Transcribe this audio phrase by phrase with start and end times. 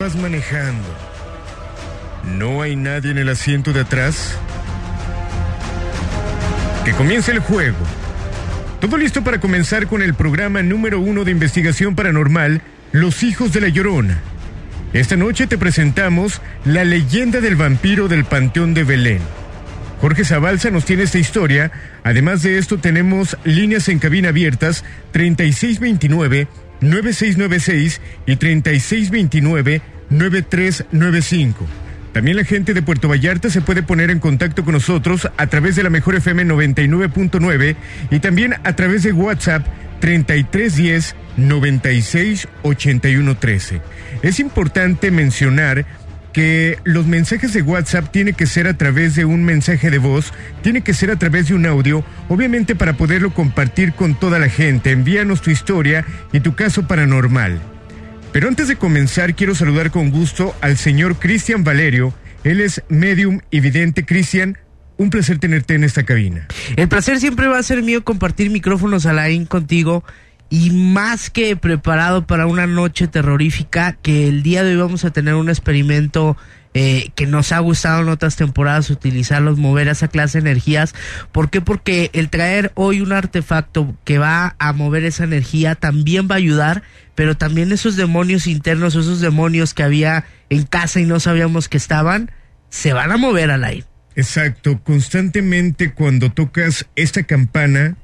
[0.00, 0.88] Vas manejando.
[2.24, 4.34] ¿No hay nadie en el asiento de atrás?
[6.86, 7.76] Que comience el juego.
[8.80, 13.60] Todo listo para comenzar con el programa número uno de investigación paranormal, Los Hijos de
[13.60, 14.22] la Llorona.
[14.94, 19.20] Esta noche te presentamos la leyenda del vampiro del Panteón de Belén.
[20.00, 21.72] Jorge Zabalza nos tiene esta historia.
[22.04, 24.82] Además de esto, tenemos líneas en cabina abiertas
[25.12, 26.48] 3629
[26.80, 31.66] 9696 y 3629 9395.
[32.12, 35.76] También la gente de Puerto Vallarta se puede poner en contacto con nosotros a través
[35.76, 37.76] de la Mejor FM 99.9
[38.10, 39.64] y también a través de WhatsApp
[40.00, 42.48] 3310 96
[44.22, 45.86] Es importante mencionar
[46.32, 50.32] que los mensajes de WhatsApp tiene que ser a través de un mensaje de voz,
[50.62, 54.48] tiene que ser a través de un audio, obviamente para poderlo compartir con toda la
[54.48, 54.92] gente.
[54.92, 57.60] Envíanos tu historia y tu caso paranormal.
[58.32, 62.14] Pero antes de comenzar, quiero saludar con gusto al señor Cristian Valerio.
[62.44, 64.06] Él es medium y vidente.
[64.06, 64.56] Cristian,
[64.98, 66.46] un placer tenerte en esta cabina.
[66.76, 70.04] El placer siempre va a ser mío compartir micrófonos a la IN contigo
[70.48, 75.10] y más que preparado para una noche terrorífica, que el día de hoy vamos a
[75.10, 76.36] tener un experimento
[76.72, 80.94] eh, que nos ha gustado en otras temporadas utilizarlos, mover esa clase de energías.
[81.32, 81.60] ¿Por qué?
[81.60, 86.38] Porque el traer hoy un artefacto que va a mover esa energía también va a
[86.38, 86.82] ayudar,
[87.16, 91.76] pero también esos demonios internos, esos demonios que había en casa y no sabíamos que
[91.76, 92.30] estaban,
[92.68, 93.86] se van a mover al aire.
[94.14, 97.96] Exacto, constantemente cuando tocas esta campana,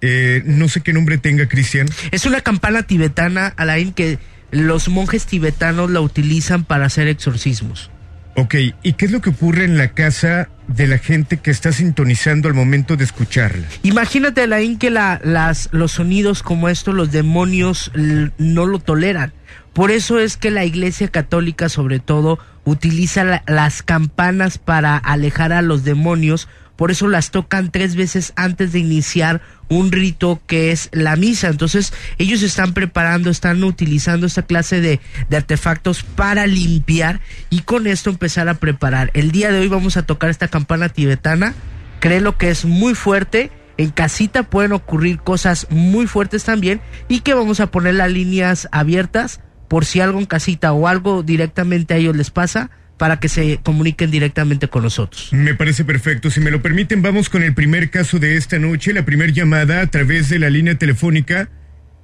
[0.00, 1.88] eh, no sé qué nombre tenga, Cristian.
[2.12, 4.18] Es una campana tibetana, Alain, que
[4.50, 7.90] los monjes tibetanos la utilizan para hacer exorcismos.
[8.38, 11.72] Ok, ¿y qué es lo que ocurre en la casa de la gente que está
[11.72, 13.66] sintonizando al momento de escucharla?
[13.82, 17.90] Imagínate, Alain, que la, las, los sonidos como estos, los demonios
[18.36, 19.32] no lo toleran.
[19.72, 25.62] Por eso es que la Iglesia Católica, sobre todo, utiliza las campanas para alejar a
[25.62, 30.88] los demonios por eso las tocan tres veces antes de iniciar un rito que es
[30.92, 31.48] la misa.
[31.48, 35.00] Entonces ellos están preparando, están utilizando esta clase de,
[35.34, 37.20] artefactos para limpiar
[37.50, 39.10] y con esto empezar a preparar.
[39.14, 41.54] El día de hoy vamos a tocar esta campana tibetana,
[42.00, 43.50] créelo que es muy fuerte.
[43.78, 48.68] En casita pueden ocurrir cosas muy fuertes también y que vamos a poner las líneas
[48.72, 53.28] abiertas por si algo en casita o algo directamente a ellos les pasa para que
[53.28, 55.32] se comuniquen directamente con nosotros.
[55.32, 56.30] Me parece perfecto.
[56.30, 59.80] Si me lo permiten, vamos con el primer caso de esta noche, la primera llamada
[59.82, 61.48] a través de la línea telefónica.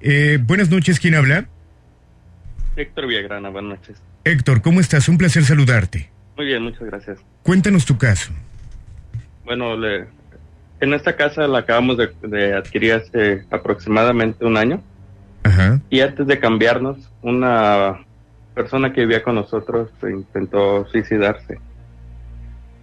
[0.01, 1.47] Eh, buenas noches, ¿quién habla?
[2.75, 3.97] Héctor Villagrana, buenas noches.
[4.23, 5.09] Héctor, ¿cómo estás?
[5.09, 6.09] Un placer saludarte.
[6.37, 7.19] Muy bien, muchas gracias.
[7.43, 8.31] Cuéntanos tu caso.
[9.45, 9.75] Bueno,
[10.79, 14.81] en esta casa la acabamos de, de adquirir hace aproximadamente un año.
[15.43, 15.81] Ajá.
[15.89, 17.99] Y antes de cambiarnos, una
[18.53, 21.59] persona que vivía con nosotros intentó suicidarse.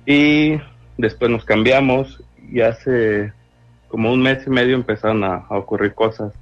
[0.06, 0.60] Y
[0.98, 3.32] después nos cambiamos y hace
[3.88, 6.32] como un mes y medio empezaron a, ocurrir cosas.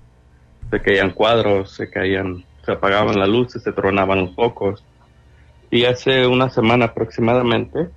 [0.71, 4.84] Se caían cuadros, se caían, se apagaban las luces, se tronaban los focos.
[5.71, 7.88] Y hace una semana aproximadamente,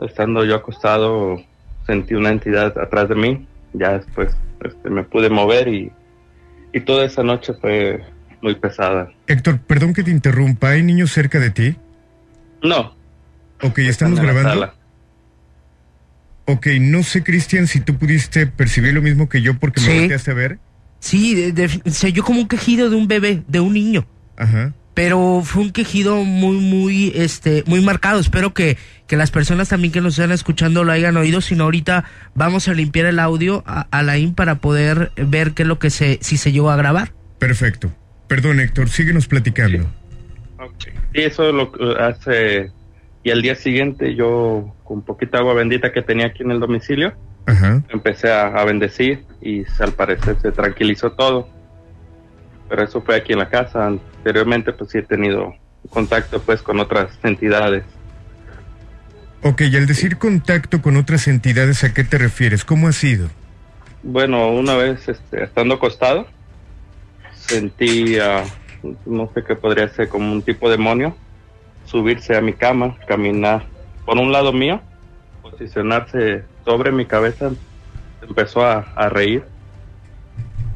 [0.00, 1.38] estando yo acostado,
[1.86, 3.46] sentí una entidad atrás de mí.
[3.72, 5.92] Ya después este, me pude mover y,
[6.72, 8.02] y toda esa noche fue
[8.42, 9.10] muy pesada.
[9.26, 11.76] Héctor, perdón que te interrumpa, ¿hay niños cerca de ti?
[12.62, 12.94] No.
[13.62, 14.72] Ok, estamos grabando.
[16.46, 20.30] Ok, no sé, Cristian, si tú pudiste percibir lo mismo que yo porque me volteaste
[20.30, 20.58] a ver.
[21.00, 21.54] Sí,
[21.86, 24.06] se oyó como un quejido de un bebé, de un niño.
[24.36, 24.72] Ajá.
[24.94, 28.18] Pero fue un quejido muy, muy, este, muy marcado.
[28.18, 31.40] Espero que, que las personas también que nos están escuchando lo hayan oído.
[31.40, 35.62] Si no, ahorita vamos a limpiar el audio a, la IN para poder ver qué
[35.62, 37.12] es lo que se, si se llegó a grabar.
[37.38, 37.92] Perfecto.
[38.28, 39.86] Perdón, Héctor, síguenos platicando.
[40.78, 42.70] Sí, eso lo hace.
[43.24, 47.14] Y al día siguiente, yo, con poquita agua bendita que tenía aquí en el domicilio,
[47.88, 51.48] empecé a, bendecir y al parecer se tranquilizó todo.
[52.68, 53.86] Pero eso fue aquí en la casa.
[53.86, 55.54] Anteriormente, pues sí he tenido
[55.88, 57.84] contacto pues con otras entidades.
[59.42, 62.64] Ok, y al decir contacto con otras entidades, ¿a qué te refieres?
[62.64, 63.28] ¿Cómo ha sido?
[64.02, 66.26] Bueno, una vez este, estando acostado,
[67.48, 68.44] sentía,
[69.06, 71.16] no sé qué podría ser, como un tipo de demonio,
[71.86, 73.66] subirse a mi cama, caminar
[74.04, 74.80] por un lado mío,
[75.42, 77.50] posicionarse sobre mi cabeza,
[78.26, 79.42] empezó a, reír,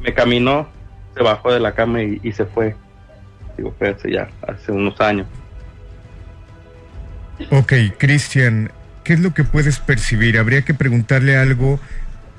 [0.01, 0.67] me caminó,
[1.15, 2.75] se bajó de la cama y, se fue.
[3.55, 5.27] Digo, fue hace ya, hace unos años.
[7.51, 8.71] Ok, Cristian,
[9.03, 10.39] ¿qué es lo que puedes percibir?
[10.39, 11.79] Habría que preguntarle algo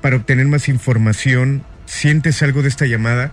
[0.01, 3.31] para obtener más información ¿Sientes algo de esta llamada?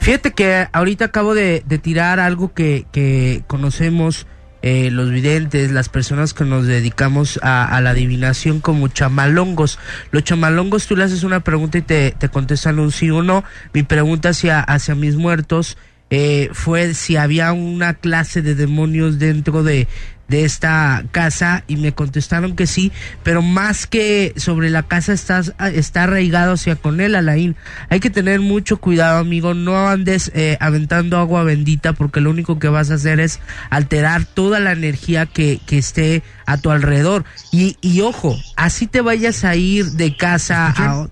[0.00, 4.26] Fíjate que ahorita acabo de, tirar algo que, conocemos
[4.62, 9.78] eh, los videntes, las personas que nos dedicamos a, la adivinación como chamalongos.
[10.10, 13.44] Los chamalongos tú le haces una pregunta y te, te contestan un sí o no.
[13.72, 15.76] Mi pregunta hacia, hacia mis muertos
[16.10, 19.88] eh, fue si había una clase de demonios dentro de,
[20.28, 22.92] de esta casa y me contestaron que sí,
[23.22, 25.42] pero más que sobre la casa está,
[25.72, 27.56] está arraigado hacia con él, Alain.
[27.88, 32.58] Hay que tener mucho cuidado, amigo, no andes eh, aventando agua bendita porque lo único
[32.58, 33.40] que vas a hacer es
[33.70, 37.24] alterar toda la energía que, que esté a tu alrededor.
[37.52, 41.08] Y, y ojo, así te vayas a ir de casa a...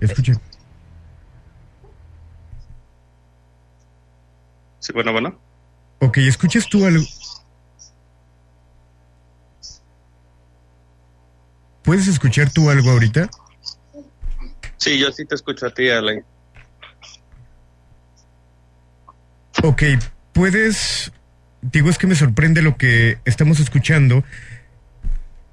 [4.80, 5.38] Sí, bueno, bueno.
[6.00, 7.04] Ok, escuchas tú algo
[11.82, 13.28] ¿Puedes escuchar tú algo ahorita?
[14.76, 16.24] Sí, yo sí te escucho a ti, Alain.
[19.62, 19.82] Ok,
[20.32, 21.12] puedes...
[21.60, 24.24] Digo, es que me sorprende lo que estamos escuchando.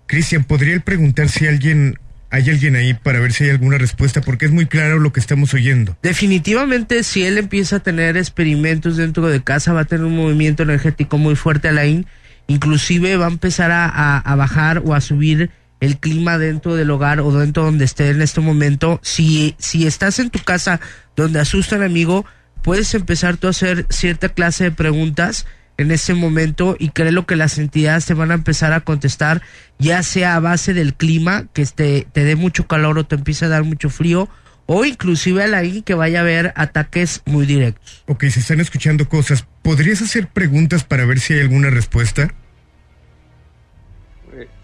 [0.08, 2.00] Cristian, ¿podría él preguntar si alguien
[2.32, 5.20] hay alguien ahí para ver si hay alguna respuesta, porque es muy claro lo que
[5.20, 5.98] estamos oyendo.
[6.04, 10.64] Definitivamente, si él empieza a tener experimentos dentro de casa, va a tener un movimiento
[10.64, 12.06] energético muy fuerte, Alain.
[12.48, 17.20] Inclusive va a empezar a, a bajar o a subir el clima dentro del hogar
[17.22, 19.00] o dentro donde esté en este momento.
[19.04, 20.80] Si, si estás en tu casa
[21.16, 22.26] donde asustan, amigo,
[22.62, 25.46] puedes empezar tú a hacer cierta clase de preguntas
[25.78, 29.42] en ese momento y créelo que las entidades te van a empezar a contestar,
[29.78, 33.46] ya sea a base del clima, que te, te dé mucho calor o te empiece
[33.46, 34.28] a dar mucho frío,
[34.66, 38.04] o inclusive a la que vaya a haber ataques muy directos.
[38.08, 39.48] Ok, se están escuchando cosas.
[39.62, 42.34] ¿Podrías hacer preguntas para ver si hay alguna respuesta?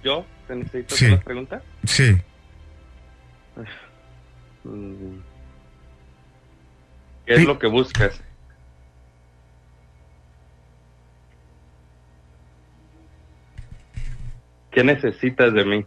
[0.03, 0.25] ¿Yo?
[0.47, 1.15] ¿Te necesito sí.
[1.23, 1.61] pregunta?
[1.85, 2.17] Sí.
[7.25, 8.21] ¿Qué es lo que buscas?
[14.71, 15.85] ¿Qué necesitas de mí?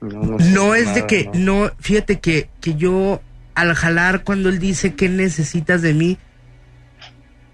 [0.00, 1.70] No, es de que, no.
[1.80, 3.22] fíjate que, que yo
[3.54, 6.18] al jalar cuando él dice qué necesitas de mí,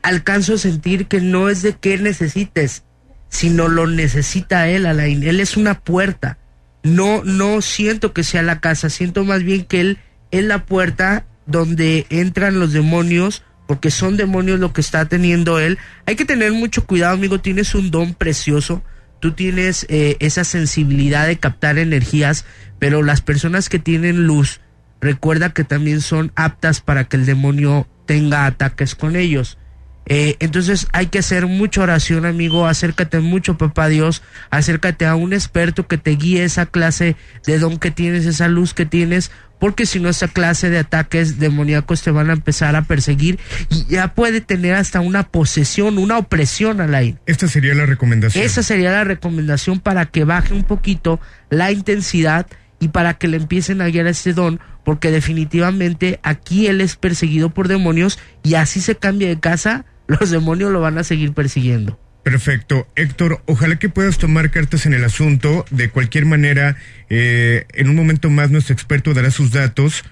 [0.03, 2.83] alcanzo a sentir que no es de qué necesites,
[3.29, 5.23] sino lo necesita él, Alain.
[5.23, 6.39] Él es una puerta.
[6.83, 9.99] No, no siento que sea la casa, siento más bien que él
[10.33, 15.79] es la puerta donde entran los demonios, porque son demonios lo que está teniendo él.
[16.07, 18.83] Hay que tener mucho cuidado, amigo, tienes un don precioso
[19.23, 22.45] tú tienes eh, esa sensibilidad de captar energías,
[22.81, 24.61] pero las personas que tienen luz,
[25.01, 29.59] recuerda que también son aptas para que el demonio tenga ataques con ellos.
[30.07, 32.67] Eh, entonces hay que hacer mucha oración, amigo.
[32.67, 34.23] Acércate mucho, papá Dios.
[34.51, 37.17] Acércate a un experto que te guíe esa clase
[37.47, 39.31] de don que tienes, esa luz que tienes,
[39.63, 43.39] porque si no esa clase de ataques demoníacos te van a empezar a perseguir
[43.71, 47.19] y ya puede tener hasta una posesión, una opresión al aire.
[47.27, 48.45] Esta sería la recomendación.
[48.45, 52.49] Esa sería la recomendación para que baje un poquito la intensidad
[52.81, 57.51] y para que le empiecen a guiar ese don, porque definitivamente aquí él es perseguido
[57.51, 59.85] por demonios y así se cambia de casa,
[60.21, 61.99] los demonios lo van a seguir persiguiendo.
[62.23, 62.87] Perfecto.
[62.95, 65.65] Héctor, ojalá que puedas tomar cartas en el asunto.
[65.71, 66.77] De cualquier manera,
[67.11, 70.05] eh, en un momento más nuestro experto dará sus datos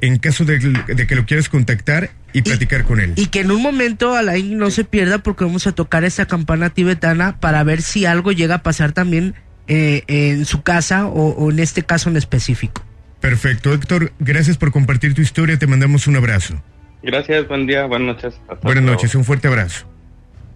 [0.00, 0.58] en caso de,
[1.06, 3.14] que lo quieras contactar y, platicar con él.
[3.16, 6.70] Y que en un momento Alain no se pierda porque vamos a tocar esa campana
[6.70, 9.34] tibetana para ver si algo llega a pasar también
[9.68, 12.84] eh, en su casa o, o en este caso en específico.
[13.20, 13.72] Perfecto.
[13.72, 15.58] Héctor, gracias por compartir tu historia.
[15.58, 16.62] Te mandamos un abrazo.
[17.02, 18.40] Gracias, buen día, buenas noches.
[18.62, 19.86] buenas noches, un fuerte abrazo.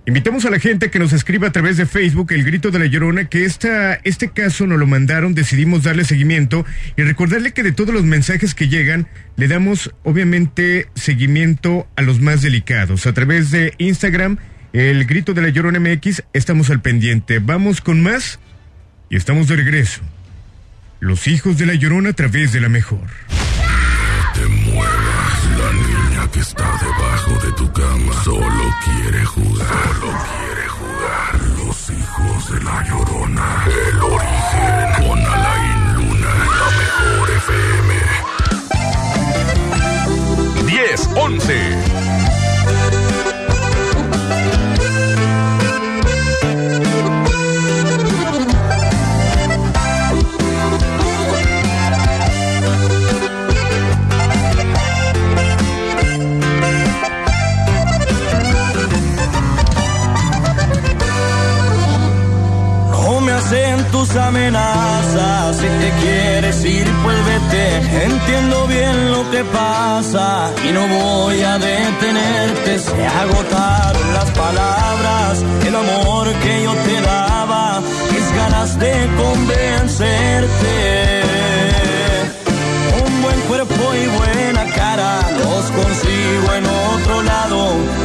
[0.07, 2.87] Invitamos a la gente que nos escriba a través de Facebook El Grito de la
[2.87, 6.65] Llorona, que esta, este caso nos lo mandaron, decidimos darle seguimiento
[6.97, 12.19] y recordarle que de todos los mensajes que llegan, le damos obviamente seguimiento a los
[12.21, 13.07] más delicados.
[13.07, 14.39] A través de Instagram,
[14.73, 17.39] El Grito de la Llorona MX, estamos al pendiente.
[17.39, 18.41] Vamos con más
[19.11, 20.01] y estamos de regreso.
[20.99, 23.07] Los hijos de la Llorona a través de la mejor.
[26.41, 29.67] Que está debajo de tu cama solo quiere jugar.
[29.69, 31.33] Solo quiere jugar.
[31.59, 33.65] Los hijos de la Llorona.
[33.67, 36.33] El origen con Alain Luna.
[36.61, 37.91] La mejor FM.
[40.67, 41.90] 10, 11.
[63.91, 65.57] Tus amenazas.
[65.57, 67.17] Si te quieres ir, pues
[68.05, 72.79] entiendo bien lo que pasa y no voy a detenerte.
[72.79, 77.81] Se agotaron las palabras, el amor que yo te daba,
[78.13, 81.23] mis ganas de convencerte.
[83.05, 84.70] Un buen cuerpo y buena
[85.38, 87.59] los consigo en otro lado.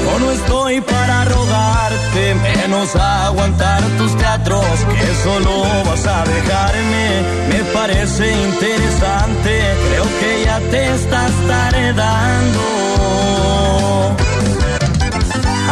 [0.05, 5.51] Yo no estoy para rogarte, menos aguantar tus teatros, que solo
[5.85, 7.05] vas a dejarme.
[7.49, 9.51] Me parece interesante,
[9.87, 12.61] creo que ya te estás tardando.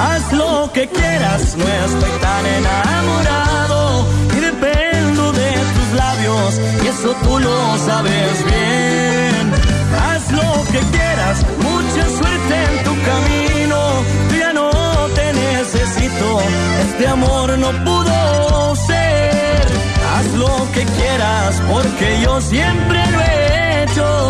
[0.06, 7.16] Haz lo que quieras, no estoy tan enamorado y dependo de tus labios y eso
[7.24, 9.73] tú lo sabes bien.
[10.02, 13.80] Haz lo que quieras, mucha suerte en tu camino,
[14.38, 14.70] ya no
[15.16, 16.42] te necesito,
[16.82, 19.68] este amor no pudo ser.
[20.14, 24.30] Haz lo que quieras porque yo siempre lo he hecho.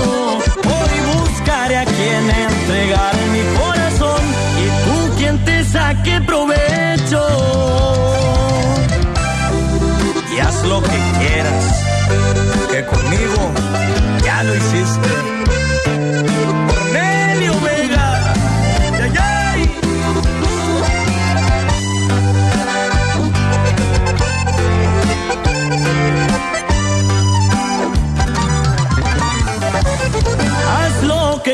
[0.76, 4.22] Hoy buscaré a quien entregar mi corazón
[4.64, 7.28] y tú quien te saque provecho.
[10.36, 11.66] Y haz lo que quieras,
[12.72, 13.52] que conmigo
[14.24, 15.33] ya lo hiciste.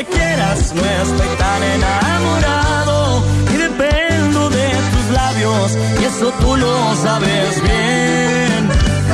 [0.00, 6.96] Que quieras, no estoy tan enamorado y dependo de tus labios y eso tú lo
[6.96, 8.70] sabes bien.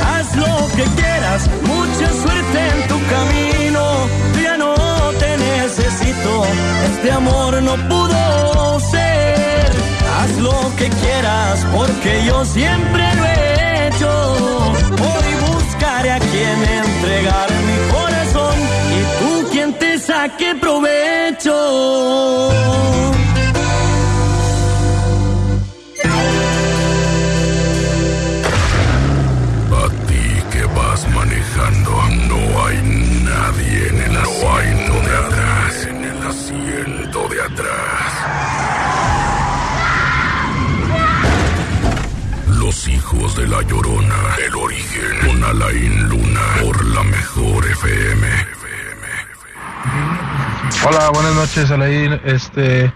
[0.07, 3.83] Haz lo que quieras, mucha suerte en tu camino,
[4.41, 4.75] ya no
[5.19, 6.45] te necesito,
[6.91, 9.69] este amor no pudo ser.
[10.17, 14.09] Haz lo que quieras porque yo siempre lo he hecho.
[15.09, 18.06] Hoy buscaré a quien entregar mi corazón
[20.07, 21.57] saque provecho.
[29.83, 31.91] A ti que vas manejando,
[32.31, 32.77] no hay
[33.31, 38.11] nadie en el asiento de atrás, en el asiento de atrás.
[42.63, 48.56] Los hijos de la llorona, el origen, con Alain Luna, por la mejor FM.
[50.85, 52.19] Hola, buenas noches, Alain.
[52.23, 52.93] Este,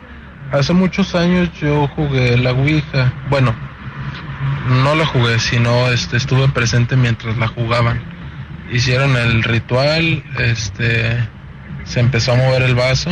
[0.52, 3.12] hace muchos años yo jugué la Ouija.
[3.30, 3.54] Bueno,
[4.84, 8.02] no la jugué, sino este, estuve presente mientras la jugaban.
[8.72, 11.28] Hicieron el ritual, este,
[11.84, 13.12] se empezó a mover el vaso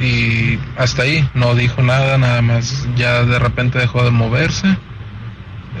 [0.00, 4.76] y hasta ahí no dijo nada, nada más ya de repente dejó de moverse.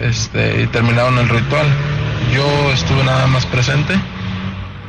[0.00, 1.66] Este, y terminaron el ritual.
[2.32, 3.94] Yo estuve nada más presente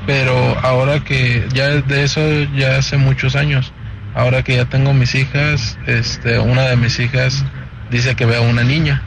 [0.05, 2.21] pero ahora que ya de eso
[2.55, 3.73] ya hace muchos años,
[4.13, 7.43] ahora que ya tengo mis hijas, este, una de mis hijas
[7.89, 9.01] dice que ve a una niña,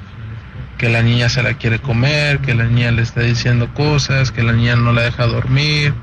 [0.76, 4.42] que la niña se la quiere comer, que la niña le está diciendo cosas, que
[4.42, 5.94] la niña no la deja dormir,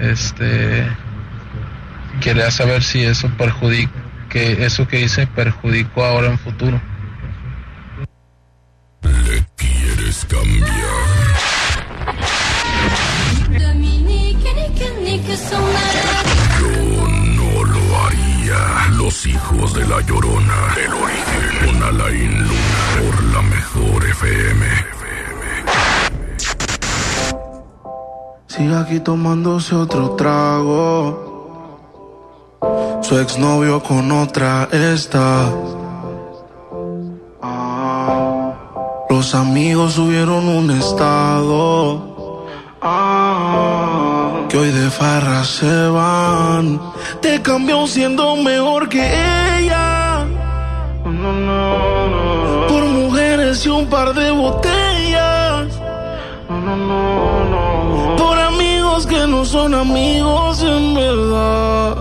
[0.00, 0.86] este,
[2.20, 3.92] quería saber si eso perjudica,
[4.28, 6.80] que eso que hice perjudicó ahora en futuro.
[9.02, 11.05] ¿Le quieres cambiar?
[15.36, 18.88] Yo no lo haría.
[18.96, 20.74] Los hijos de la llorona.
[20.82, 21.66] El origen.
[21.66, 23.02] Con Alain Luna.
[23.02, 24.66] Por la mejor FM.
[28.46, 31.26] Sigue aquí tomándose otro trago.
[33.02, 35.52] Su exnovio con otra está.
[37.42, 38.54] Ah,
[39.10, 42.16] los amigos subieron un estado.
[42.80, 44.05] Ah,
[44.48, 46.80] que hoy de farra se van.
[47.20, 49.04] Te cambió siendo mejor que
[49.58, 50.24] ella.
[51.04, 52.66] No, no, no.
[52.68, 55.66] Por mujeres y un par de botellas.
[56.48, 58.16] No, no, no.
[58.16, 61.96] Por amigos que no son amigos en verdad.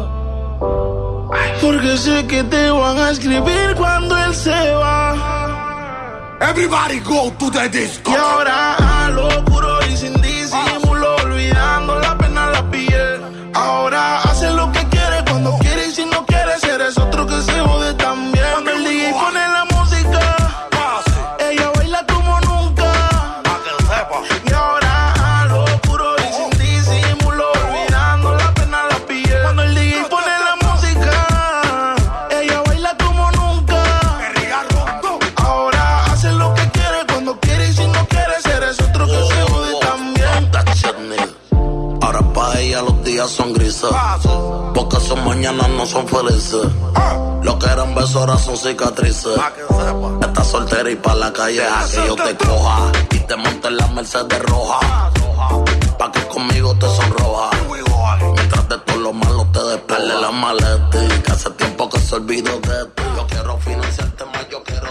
[1.62, 6.38] Porque sé que te van a escribir cuando él se va.
[6.42, 8.12] Everybody go to the disco.
[8.12, 9.46] Y ahora a lo
[46.54, 49.38] Lo que eran besos ahora son cicatrices.
[50.22, 52.92] Estás soltera y pa' la calle a que yo te coja.
[53.12, 55.12] Y te monte en la Mercedes roja.
[55.98, 57.50] Pa' que conmigo te sonroja.
[58.34, 61.08] Mientras de todo lo malo te despele la maleta.
[61.24, 63.04] Que hace tiempo que se olvidó de ti.
[63.16, 64.85] Yo quiero financiarte más, yo quiero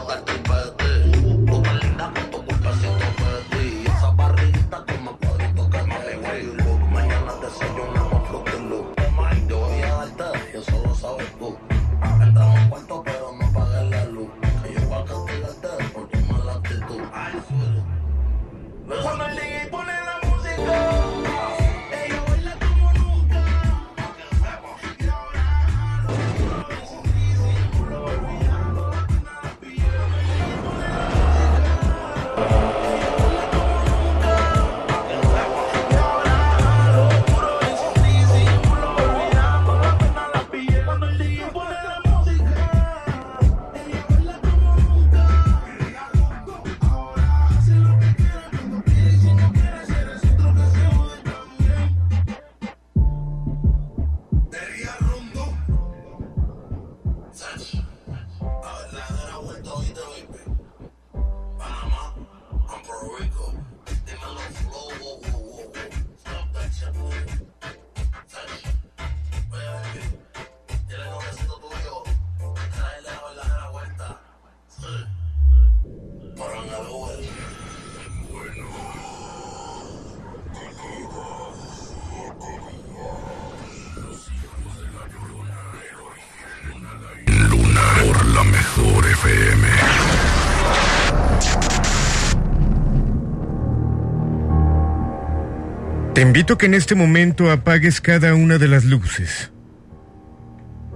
[96.24, 99.52] invito a que en este momento apagues cada una de las luces.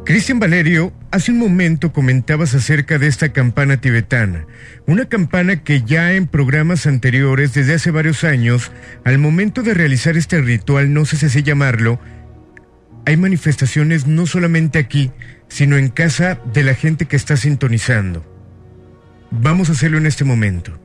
[0.04, 4.46] Cristian Valerio, hace un momento comentabas acerca de esta campana tibetana,
[4.86, 8.72] una campana que ya en programas anteriores, desde hace varios años,
[9.04, 12.00] al momento de realizar este ritual, no sé si llamarlo,
[13.04, 15.12] hay manifestaciones no solamente aquí,
[15.48, 18.24] sino en casa de la gente que está sintonizando.
[19.30, 20.80] Vamos a hacerlo en este momento.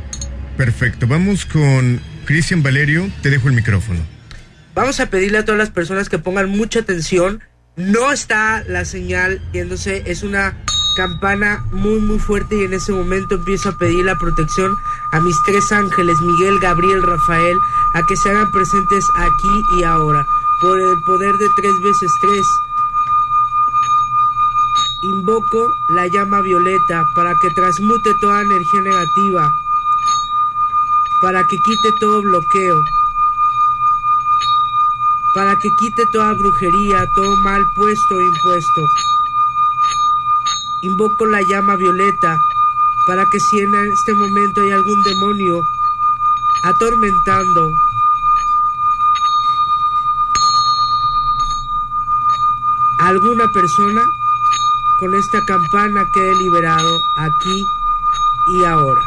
[0.56, 4.00] Perfecto, vamos con Cristian Valerio, te dejo el micrófono.
[4.74, 7.40] Vamos a pedirle a todas las personas que pongan mucha atención.
[7.76, 10.56] No está la señal yéndose, es una
[10.96, 14.74] campana muy muy fuerte y en ese momento empiezo a pedir la protección
[15.12, 17.56] a mis tres ángeles, Miguel, Gabriel, Rafael,
[17.94, 20.24] a que se hagan presentes aquí y ahora.
[20.60, 22.46] Por el poder de tres veces tres.
[25.02, 29.50] Invoco la llama violeta para que transmute toda energía negativa,
[31.22, 32.84] para que quite todo bloqueo,
[35.32, 38.86] para que quite toda brujería, todo mal puesto o impuesto.
[40.82, 42.38] Invoco la llama violeta
[43.06, 45.66] para que si en este momento hay algún demonio
[46.62, 47.74] atormentando
[52.98, 54.02] a alguna persona,
[55.00, 57.64] con esta campana quede liberado aquí
[58.52, 59.00] y ahora.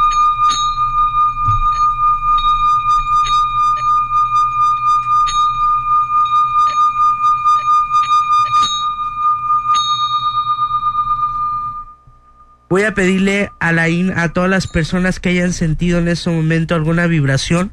[12.69, 13.83] Voy a pedirle a la
[14.15, 17.71] a todas las personas que hayan sentido en este momento alguna vibración,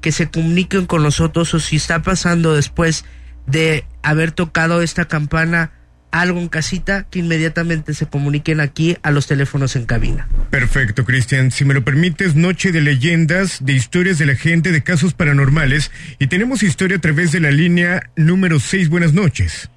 [0.00, 3.04] que se comuniquen con nosotros o si está pasando después
[3.46, 5.72] de haber tocado esta campana
[6.10, 10.28] algo en casita, que inmediatamente se comuniquen aquí a los teléfonos en cabina.
[10.50, 11.50] Perfecto, Cristian.
[11.50, 15.90] Si me lo permites, noche de leyendas, de historias de la gente, de casos paranormales.
[16.18, 18.88] Y tenemos historia a través de la línea número 6.
[18.88, 19.70] Buenas noches.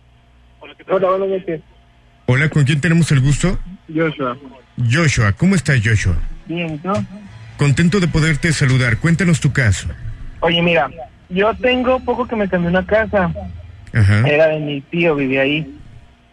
[0.87, 1.61] Hola, buenas noches.
[2.25, 3.59] Hola, ¿con quién tenemos el gusto?
[3.93, 4.37] Joshua.
[4.89, 6.17] Joshua, ¿cómo estás, Joshua?
[6.47, 6.91] Bien, ¿tú?
[7.57, 8.97] Contento de poderte saludar.
[8.97, 9.87] Cuéntanos tu caso.
[10.39, 10.89] Oye, mira,
[11.29, 13.31] yo tengo poco que me cambié una casa.
[13.93, 14.27] Ajá.
[14.27, 15.77] Era de mi tío, vivía ahí.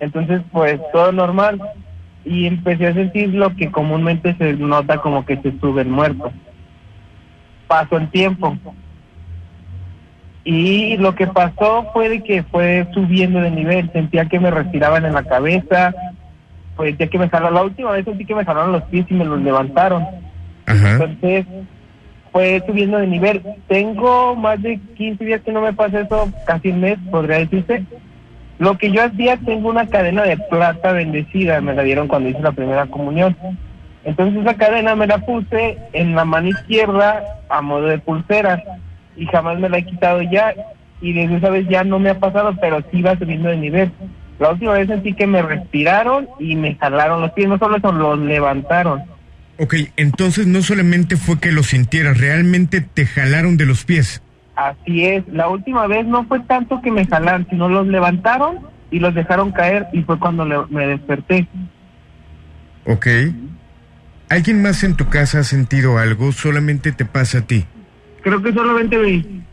[0.00, 1.60] Entonces, pues todo normal.
[2.24, 6.32] Y empecé a sentir lo que comúnmente se nota como que se sube el muerto.
[7.66, 8.56] Pasó el tiempo.
[10.44, 13.90] Y lo que pasó fue de que fue subiendo de nivel.
[13.92, 15.94] Sentía que me respiraban en la cabeza.
[16.76, 17.54] Pues sentía que me jalaron.
[17.54, 20.06] La última vez sentí que me jalaron los pies y me los levantaron.
[20.66, 21.46] Entonces,
[22.32, 23.42] fue subiendo de nivel.
[23.68, 27.84] Tengo más de 15 días que no me pasa eso, casi un mes, podría decirse.
[28.58, 32.40] Lo que yo hacía, tengo una cadena de plata bendecida, me la dieron cuando hice
[32.40, 33.36] la primera comunión.
[34.04, 38.62] Entonces esa cadena me la puse en la mano izquierda a modo de pulsera
[39.16, 40.54] y jamás me la he quitado ya
[41.00, 43.92] y desde esa vez ya no me ha pasado, pero sí va subiendo de nivel.
[44.38, 47.92] La última vez sentí que me respiraron y me jalaron los pies, no solo eso,
[47.92, 49.02] los levantaron.
[49.58, 54.22] Ok, entonces no solamente fue que lo sintieras, realmente te jalaron de los pies.
[54.58, 58.58] Así es, la última vez no fue tanto que me jalaron, sino los levantaron
[58.90, 61.46] y los dejaron caer y fue cuando me desperté.
[62.84, 63.06] Ok.
[64.28, 66.32] ¿Alguien más en tu casa ha sentido algo?
[66.32, 67.66] ¿Solamente te pasa a ti?
[68.22, 69.44] Creo que solamente vi.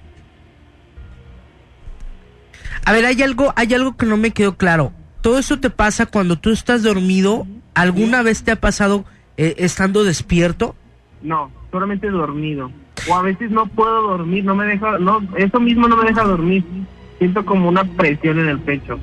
[2.83, 4.91] A ver, hay algo, hay algo que no me quedó claro.
[5.21, 7.45] Todo eso te pasa cuando tú estás dormido.
[7.75, 9.05] ¿Alguna vez te ha pasado
[9.37, 10.75] eh, estando despierto?
[11.21, 12.71] No, solamente dormido
[13.07, 16.23] o a veces no puedo dormir, no me deja, no, eso mismo no me deja
[16.23, 16.63] dormir.
[17.17, 18.99] Siento como una presión en el pecho.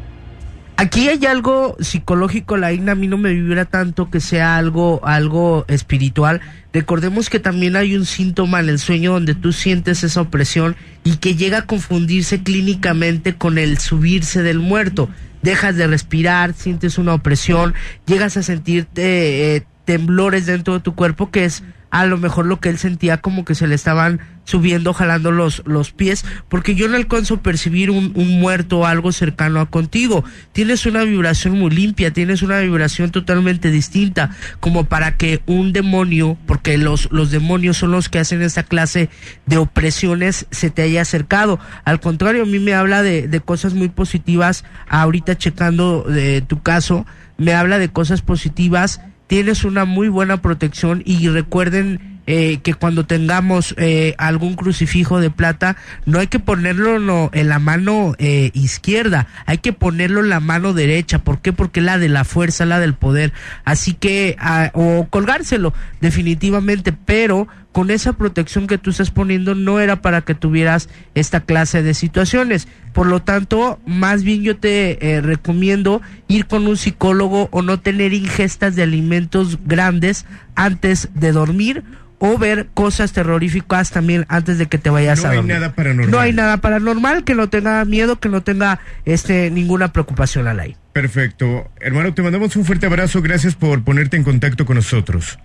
[0.76, 5.00] Aquí hay algo psicológico, la igna a mí no me vibra tanto que sea algo,
[5.04, 6.40] algo espiritual.
[6.72, 10.74] Recordemos que también hay un síntoma en el sueño donde tú sientes esa opresión
[11.04, 15.08] y que llega a confundirse clínicamente con el subirse del muerto.
[15.42, 17.74] Dejas de respirar, sientes una opresión,
[18.06, 22.58] llegas a sentirte eh, temblores dentro de tu cuerpo que es a lo mejor lo
[22.58, 26.88] que él sentía como que se le estaban subiendo, jalando los, los pies, porque yo
[26.88, 30.24] no alcanzo a percibir un, un muerto o algo cercano a contigo.
[30.52, 36.38] Tienes una vibración muy limpia, tienes una vibración totalmente distinta, como para que un demonio,
[36.46, 39.10] porque los, los demonios son los que hacen esta clase
[39.44, 41.60] de opresiones, se te haya acercado.
[41.84, 46.62] Al contrario, a mí me habla de, de cosas muy positivas, ahorita checando de tu
[46.62, 47.04] caso,
[47.36, 53.06] me habla de cosas positivas tienes una muy buena protección y recuerden eh, que cuando
[53.06, 59.28] tengamos eh, algún crucifijo de plata, no hay que ponerlo en la mano eh, izquierda,
[59.46, 61.20] hay que ponerlo en la mano derecha.
[61.20, 61.54] ¿Por qué?
[61.54, 63.32] Porque la de la fuerza, la del poder.
[63.64, 69.80] Así que, ah, o colgárselo, definitivamente, pero con esa protección que tú estás poniendo no
[69.80, 72.68] era para que tuvieras esta clase de situaciones.
[72.92, 78.12] Por lo tanto, más bien yo te recomiendo ir con un psicólogo o no tener
[78.12, 81.82] ingestas de alimentos grandes antes de dormir
[82.24, 85.44] o ver cosas terroríficas también antes de que te vayas a dormir.
[85.44, 86.10] No hay nada paranormal.
[86.10, 90.60] No hay nada paranormal, que no tenga miedo, que no tenga este ninguna preocupación al
[90.60, 90.76] aire.
[90.92, 91.68] Perfecto.
[91.80, 93.22] Hermano, te mandamos un fuerte abrazo.
[93.22, 95.38] Gracias por ponerte en contacto con nosotros.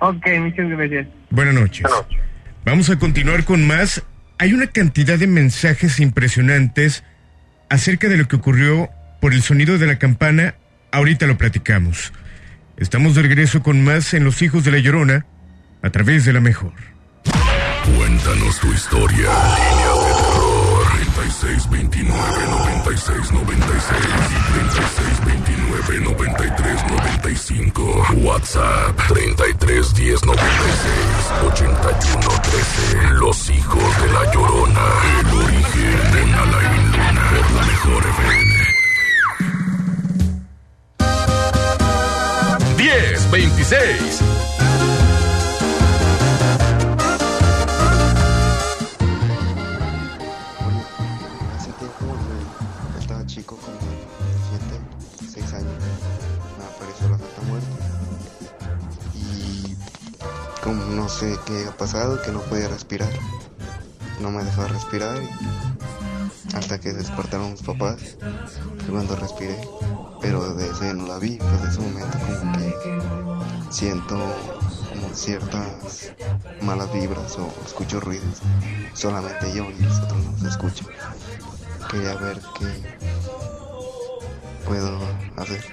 [0.00, 1.06] Ok, muchas gracias.
[1.30, 1.82] Buenas noches.
[1.82, 2.18] Buenas noches.
[2.64, 4.02] Vamos a continuar con más.
[4.38, 7.02] Hay una cantidad de mensajes impresionantes
[7.68, 10.54] acerca de lo que ocurrió por el sonido de la campana.
[10.92, 12.12] Ahorita lo platicamos.
[12.76, 15.26] Estamos de regreso con más en Los Hijos de la Llorona
[15.82, 16.72] a través de la mejor.
[17.96, 19.16] Cuéntanos tu historia.
[19.16, 20.58] Línea de terror.
[21.18, 22.67] 3629
[27.48, 28.24] 95.
[28.24, 30.36] WhatsApp 33 10 96
[31.46, 33.10] 81 13.
[33.14, 34.86] Los hijos de la llorona.
[35.20, 37.24] El origen de Alain Luna.
[37.30, 38.52] Por la mejor FM.
[42.76, 44.22] 10 26
[61.08, 63.08] no sé qué ha pasado, que no podía respirar.
[64.20, 65.16] No me dejaba respirar
[66.54, 68.18] hasta que despertaron mis papás.
[68.84, 69.58] Fue cuando respiré,
[70.20, 71.38] pero de eso ya no la vi.
[71.38, 73.00] Pues de ese momento como que
[73.70, 74.16] siento
[74.90, 76.12] como ciertas
[76.60, 78.42] malas vibras o escucho ruidos.
[78.92, 80.88] Solamente yo y los otros no se escuchan.
[81.90, 82.82] Quería ver qué
[84.66, 85.00] puedo
[85.38, 85.64] hacer.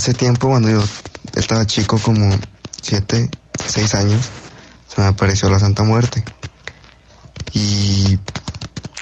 [0.00, 0.82] Hace tiempo cuando yo
[1.34, 2.34] estaba chico, como
[2.80, 3.28] 7,
[3.66, 4.30] 6 años,
[4.88, 6.24] se me apareció la Santa Muerte.
[7.52, 8.18] Y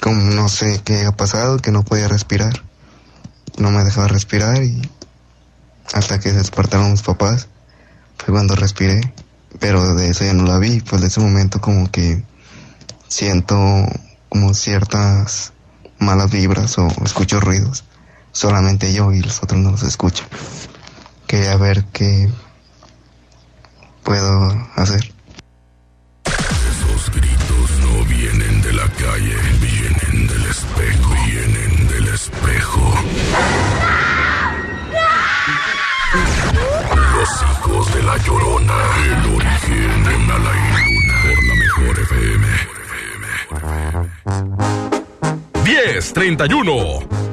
[0.01, 2.65] como no sé qué ha pasado, que no podía respirar.
[3.57, 4.81] No me dejaba respirar y
[5.93, 7.47] hasta que se despertaron mis papás
[8.17, 9.13] fue cuando respiré.
[9.57, 12.25] Pero de eso ya no la vi, pues de ese momento como que
[13.07, 13.57] siento
[14.27, 15.53] como ciertas
[15.97, 17.85] malas vibras o escucho ruidos.
[18.33, 20.27] Solamente yo y los otros no los escuchan.
[21.29, 22.27] Quería ver qué
[24.01, 25.13] puedo hacer.
[26.25, 32.93] Esos gritos no vienen de la calle, vienen del espejo, vienen del espejo.
[37.13, 38.73] Los hijos de la llorona,
[39.05, 42.47] el origen en Alain Luna, por la mejor FM.
[45.63, 47.28] 1031.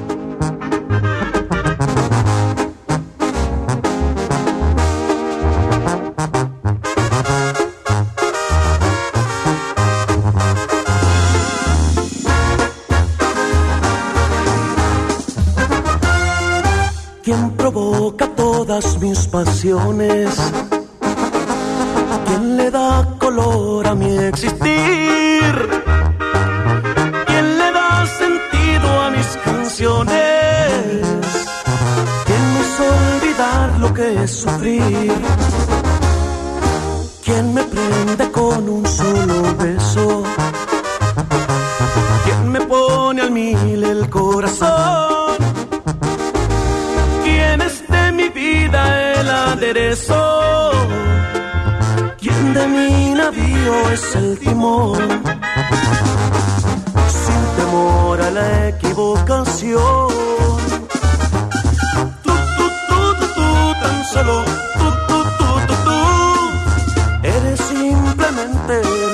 [18.66, 20.28] Todas mis pasiones?
[22.26, 25.52] ¿Quién le da color a mi existir?
[27.26, 31.06] ¿Quién le da sentido a mis canciones?
[32.26, 35.12] ¿Quién me hizo olvidar lo que es sufrir?
[37.24, 40.35] ¿Quién me prende con un solo beso?
[49.96, 50.70] regresó.
[52.18, 54.98] ¿Quién de mi navío es el timón?
[57.08, 60.08] Sin temor a la equivocación.
[62.22, 64.44] Tú, tú, tú, tú, tú, tan solo
[64.78, 65.98] tú, tú, tú, tú, tú.
[67.22, 69.05] Eres simplemente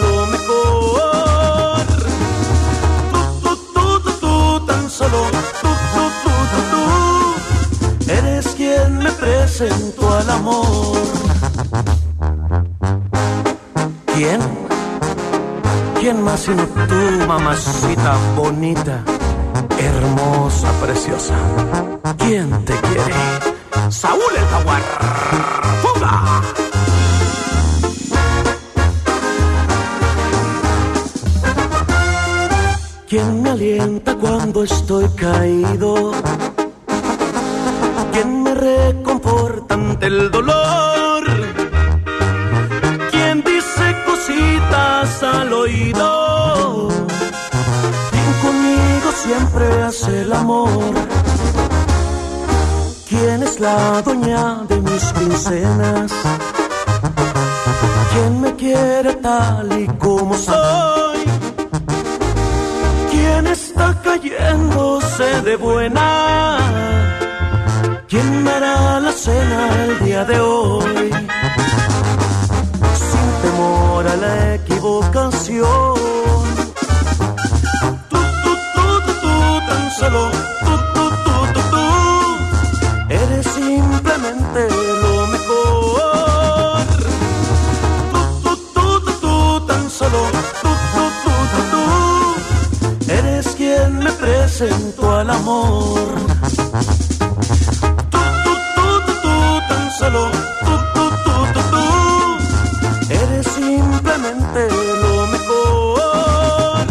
[14.15, 14.41] ¿Quién?
[16.01, 19.05] ¿Quién más sino tú, mamacita bonita,
[19.79, 21.35] hermosa, preciosa?
[22.19, 23.15] ¿Quién te quiere?
[23.91, 24.83] Saúl el Jaguar.
[33.13, 36.13] ¿Quién me alienta cuando estoy caído?
[40.13, 41.25] El dolor?
[43.11, 46.89] ¿Quién dice cositas al oído?
[48.11, 50.95] ¿Quién conmigo siempre hace el amor?
[53.09, 56.13] ¿Quién es la dueña de mis quincenas?
[58.13, 61.21] ¿Quién me quiere tal y como soy?
[63.11, 66.59] ¿Quién está cayéndose de buena?
[68.09, 71.11] ¿Quién me hará cena el día de hoy?
[73.09, 75.95] Sin temor a la equivocación.
[78.11, 79.35] Tú, tú, tú, tú, tú,
[79.69, 80.23] tan solo
[80.67, 81.87] tú, tú, tú, tú, tú.
[83.21, 84.61] Eres simplemente
[85.05, 86.83] lo mejor.
[88.13, 90.21] Tú, tú, tú, tú, tú, tan solo
[90.63, 93.13] tú, tú, tú, tú, tú.
[93.13, 96.09] Eres quien me presentó al amor.
[100.03, 100.31] Solo
[100.67, 101.85] tú, tú, tú, tú, tú.
[103.23, 104.61] Eres simplemente
[105.03, 106.87] lo mejor.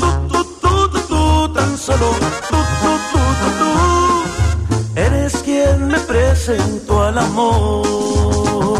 [0.00, 2.06] Tú, tú, tú, tú, tú, tan solo
[2.50, 3.72] tú, tú, tú, tú, tú.
[5.00, 8.79] Eres quien me presentó al amor.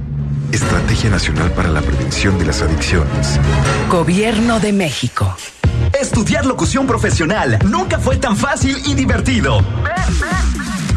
[0.51, 3.39] Estrategia Nacional para la Prevención de las Adicciones.
[3.89, 5.35] Gobierno de México.
[5.99, 9.61] Estudiar locución profesional nunca fue tan fácil y divertido.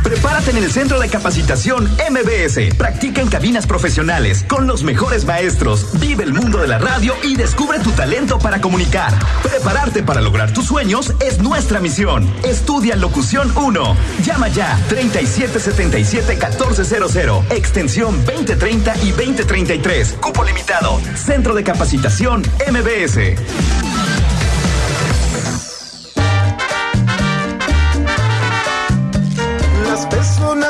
[0.04, 2.74] Prepárate en el Centro de Capacitación MBS.
[2.76, 5.98] Practica en cabinas profesionales con los mejores maestros.
[5.98, 9.14] Vive el mundo de la radio y descubre tu talento para comunicar.
[9.42, 12.30] Prepararte para lograr tus sueños es nuestra misión.
[12.44, 13.96] Estudia Locución 1.
[14.22, 17.50] Llama ya 3777-1400.
[17.50, 20.18] Extensión 2030 y 2033.
[20.20, 21.00] Cupo limitado.
[21.16, 23.40] Centro de Capacitación MBS.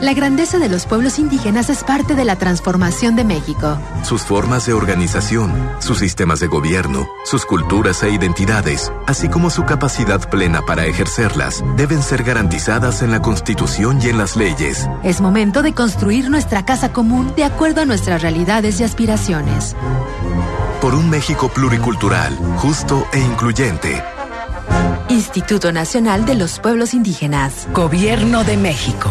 [0.00, 3.78] La grandeza de los pueblos indígenas es parte de la transformación de México.
[4.02, 9.64] Sus formas de organización, sus sistemas de gobierno, sus culturas e identidades, así como su
[9.64, 14.86] capacidad plena para ejercerlas, deben ser garantizadas en la Constitución y en las leyes.
[15.02, 19.74] Es momento de construir nuestra casa común de acuerdo a nuestras realidades y aspiraciones.
[20.82, 24.02] Por un México pluricultural, justo e incluyente.
[25.08, 27.66] Instituto Nacional de los Pueblos Indígenas.
[27.72, 29.10] Gobierno de México.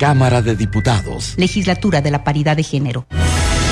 [0.00, 1.34] Cámara de Diputados.
[1.36, 3.06] Legislatura de la Paridad de Género.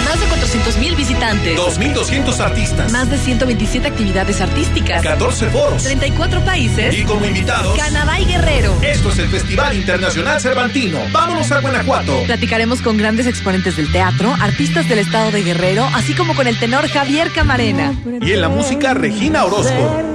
[0.05, 1.59] Más de 400 mil visitantes.
[1.59, 2.93] 2.200 artistas.
[2.93, 5.03] Más de 127 actividades artísticas.
[5.03, 5.83] 14 foros.
[5.83, 6.99] 34 países.
[6.99, 7.75] Y como invitados.
[7.79, 8.77] Canadá y Guerrero.
[8.83, 10.99] Esto es el Festival Internacional Cervantino.
[11.13, 12.23] Vámonos a Guanajuato.
[12.27, 16.59] Platicaremos con grandes exponentes del teatro, artistas del estado de Guerrero, así como con el
[16.59, 17.95] tenor Javier Camarena.
[18.21, 20.08] Y en la música, Regina Orozco.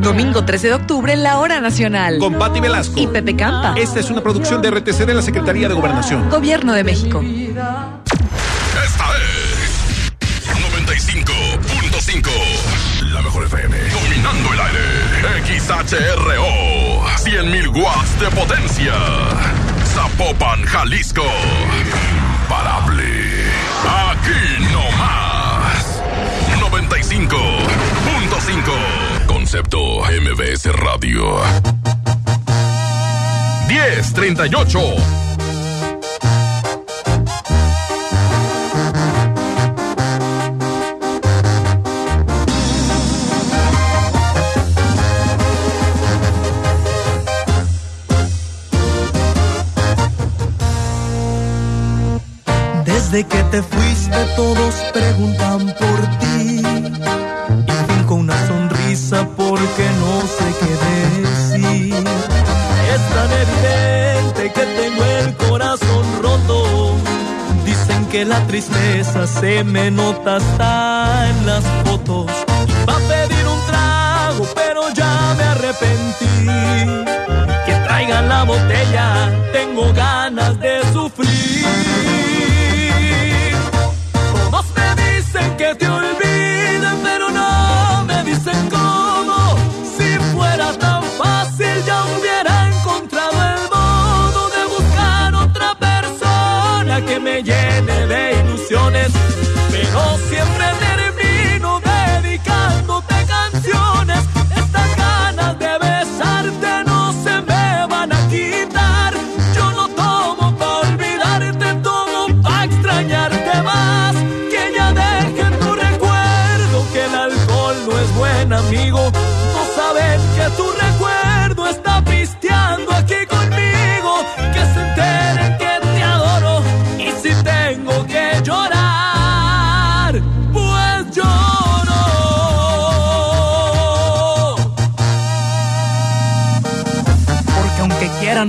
[0.00, 2.18] Domingo 13 de octubre en la Hora Nacional.
[2.18, 2.98] Con Patti Velasco.
[2.98, 3.74] Y Pepe Campa.
[3.76, 6.28] Esta es una producción de RTC de la Secretaría de Gobernación.
[6.28, 7.20] Gobierno de México.
[7.22, 8.00] Esta
[9.16, 9.78] es
[10.84, 12.30] 95.5.
[13.12, 13.76] La mejor FM.
[13.76, 14.80] Dominando el aire.
[15.58, 17.06] XHRO.
[17.16, 18.94] 100.000 watts de potencia.
[19.84, 21.22] Zapopan, Jalisco.
[22.42, 23.04] Imparable.
[23.86, 26.02] Aquí no más.
[26.60, 29.07] 95.5.
[29.28, 31.22] Concepto MBS Radio.
[33.68, 34.78] 1038.
[52.84, 56.62] Desde que te fuiste todos preguntan por ti
[57.66, 58.57] y finco una sonrisa
[59.36, 61.94] porque no sé qué decir.
[62.94, 66.94] Es tan evidente que tengo el corazón roto.
[67.66, 71.64] Dicen que la tristeza se me nota hasta en las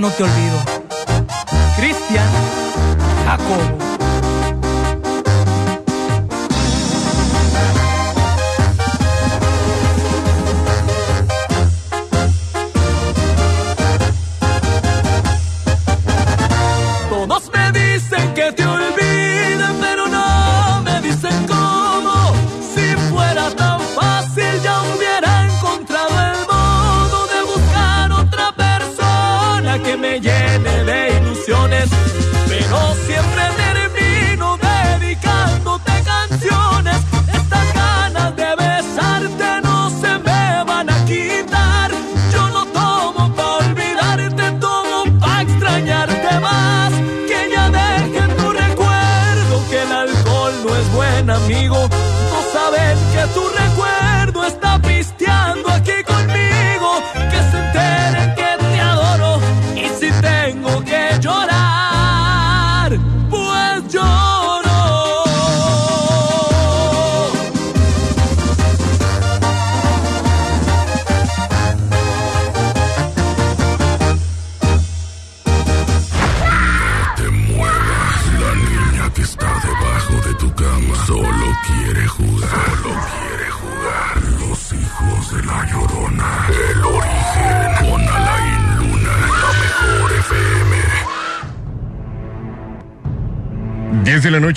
[0.00, 0.58] no te olvido.
[1.76, 2.26] Cristian
[3.26, 3.79] Jacobo.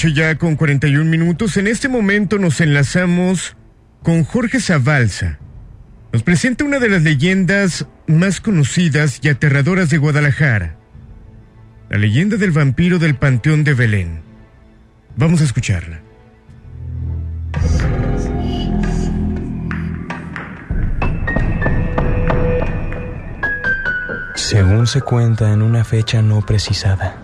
[0.10, 1.58] Ya con 41 minutos.
[1.58, 3.56] En este momento nos enlazamos
[4.01, 5.39] con Jorge Zabalza.
[6.12, 10.78] Nos presenta una de las leyendas más conocidas y aterradoras de Guadalajara.
[11.89, 14.22] La leyenda del vampiro del Panteón de Belén.
[15.16, 16.01] Vamos a escucharla.
[24.36, 27.22] Según se cuenta en una fecha no precisada,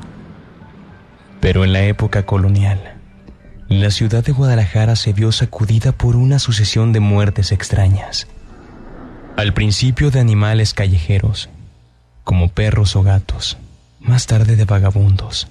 [1.39, 2.95] pero en la época colonial,
[3.69, 8.27] la ciudad de Guadalajara se vio sacudida por una sucesión de muertes extrañas.
[9.37, 11.49] Al principio de animales callejeros,
[12.23, 13.57] como perros o gatos,
[13.99, 15.47] más tarde de vagabundos,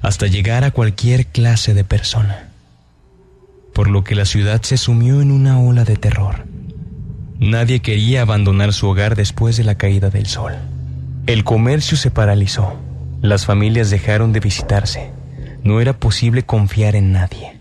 [0.00, 2.48] hasta llegar a cualquier clase de persona.
[3.72, 6.46] Por lo que la ciudad se sumió en una ola de terror.
[7.38, 10.54] Nadie quería abandonar su hogar después de la caída del sol.
[11.26, 12.78] El comercio se paralizó.
[13.24, 15.10] Las familias dejaron de visitarse.
[15.62, 17.58] No era posible confiar en nadie.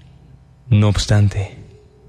[0.68, 1.58] No obstante,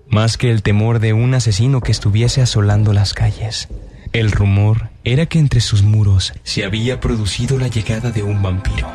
[0.09, 3.69] más que el temor de un asesino que estuviese asolando las calles,
[4.13, 8.89] el rumor era que entre sus muros se había producido la llegada de un vampiro.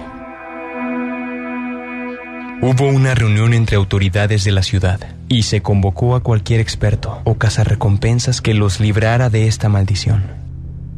[2.62, 4.99] Hubo una reunión entre autoridades de la ciudad
[5.30, 10.22] y se convocó a cualquier experto o cazarrecompensas que los librara de esta maldición.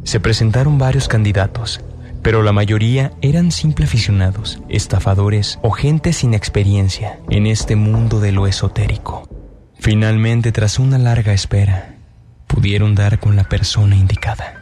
[0.04, 1.80] Se presentaron varios candidatos,
[2.22, 8.32] pero la mayoría eran simples aficionados, estafadores o gente sin experiencia en este mundo de
[8.32, 9.28] lo esotérico.
[9.80, 11.96] Finalmente, tras una larga espera,
[12.48, 14.62] pudieron dar con la persona indicada.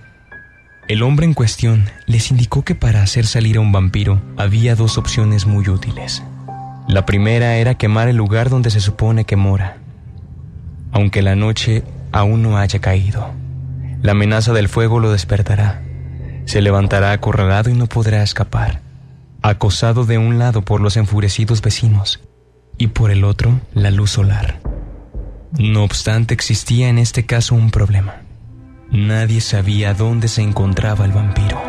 [0.88, 4.98] El hombre en cuestión les indicó que para hacer salir a un vampiro había dos
[4.98, 6.24] opciones muy útiles.
[6.88, 9.78] La primera era quemar el lugar donde se supone que mora,
[10.92, 13.30] aunque la noche aún no haya caído.
[14.02, 15.84] La amenaza del fuego lo despertará.
[16.50, 18.82] Se levantará acorralado y no podrá escapar,
[19.44, 22.22] acosado de un lado por los enfurecidos vecinos
[22.76, 24.60] y por el otro la luz solar.
[25.60, 28.24] No obstante, existía en este caso un problema.
[28.90, 31.62] Nadie sabía dónde se encontraba el vampiro.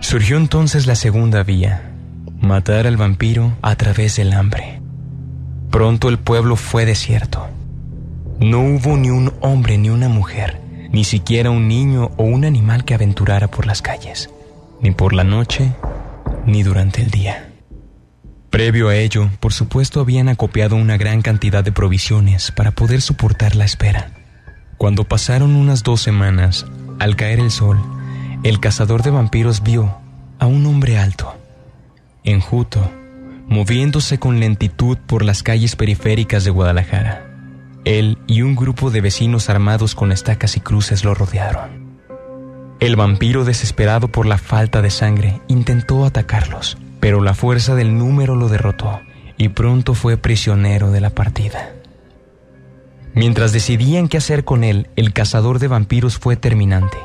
[0.00, 1.92] Surgió entonces la segunda vía,
[2.40, 4.82] matar al vampiro a través del hambre.
[5.70, 7.46] Pronto el pueblo fue desierto.
[8.40, 10.60] No hubo ni un hombre ni una mujer,
[10.92, 14.30] ni siquiera un niño o un animal que aventurara por las calles,
[14.80, 15.72] ni por la noche,
[16.46, 17.50] ni durante el día.
[18.50, 23.54] Previo a ello, por supuesto, habían acopiado una gran cantidad de provisiones para poder soportar
[23.54, 24.10] la espera.
[24.76, 26.66] Cuando pasaron unas dos semanas,
[26.98, 27.80] al caer el sol,
[28.42, 29.98] el cazador de vampiros vio
[30.40, 31.32] a un hombre alto,
[32.24, 32.90] enjuto,
[33.46, 37.29] moviéndose con lentitud por las calles periféricas de Guadalajara.
[37.84, 41.90] Él y un grupo de vecinos armados con estacas y cruces lo rodearon.
[42.78, 48.36] El vampiro, desesperado por la falta de sangre, intentó atacarlos, pero la fuerza del número
[48.36, 49.00] lo derrotó
[49.36, 51.74] y pronto fue prisionero de la partida.
[53.14, 56.96] Mientras decidían qué hacer con él, el cazador de vampiros fue terminante.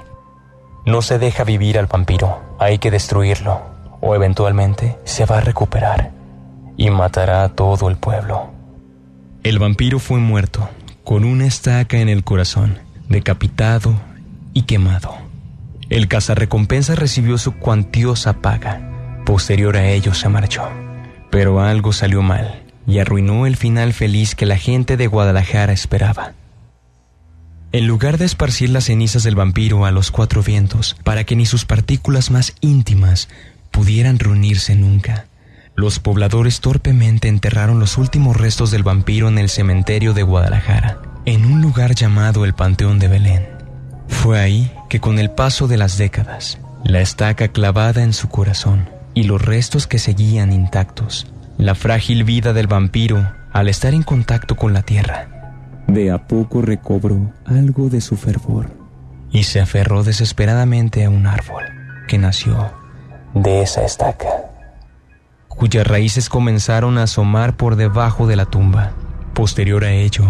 [0.85, 3.61] No se deja vivir al vampiro, hay que destruirlo,
[4.01, 6.11] o eventualmente se va a recuperar
[6.77, 8.54] y matará a todo el pueblo.
[9.45, 10.67] El vampiro fue muerto,
[11.03, 12.79] con una estaca en el corazón,
[13.09, 13.93] decapitado
[14.55, 15.15] y quemado.
[15.87, 19.21] El cazarrecompensa recibió su cuantiosa paga.
[19.23, 20.67] Posterior a ello se marchó.
[21.29, 26.33] Pero algo salió mal y arruinó el final feliz que la gente de Guadalajara esperaba.
[27.71, 31.45] En lugar de esparcir las cenizas del vampiro a los cuatro vientos para que ni
[31.45, 33.29] sus partículas más íntimas
[33.69, 35.27] pudieran reunirse nunca,
[35.75, 41.45] los pobladores torpemente enterraron los últimos restos del vampiro en el cementerio de Guadalajara, en
[41.45, 43.47] un lugar llamado el Panteón de Belén.
[44.07, 48.89] Fue ahí que con el paso de las décadas, la estaca clavada en su corazón
[49.13, 54.55] y los restos que seguían intactos, la frágil vida del vampiro, al estar en contacto
[54.55, 55.35] con la tierra,
[55.87, 58.69] de a poco recobró algo de su fervor
[59.31, 61.63] y se aferró desesperadamente a un árbol
[62.07, 62.73] que nació
[63.33, 64.27] de esa estaca,
[65.55, 68.91] cuyas raíces comenzaron a asomar por debajo de la tumba.
[69.33, 70.25] Posterior a ello,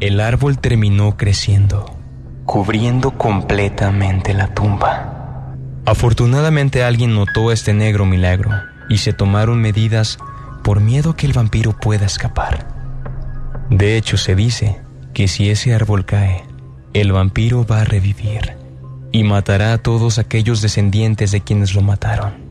[0.00, 1.96] el árbol terminó creciendo,
[2.44, 5.54] cubriendo completamente la tumba.
[5.86, 8.50] Afortunadamente alguien notó este negro milagro
[8.88, 10.18] y se tomaron medidas
[10.62, 12.66] por miedo a que el vampiro pueda escapar.
[13.70, 14.80] De hecho, se dice
[15.12, 16.44] que si ese árbol cae,
[16.92, 18.56] el vampiro va a revivir
[19.12, 22.43] y matará a todos aquellos descendientes de quienes lo mataron.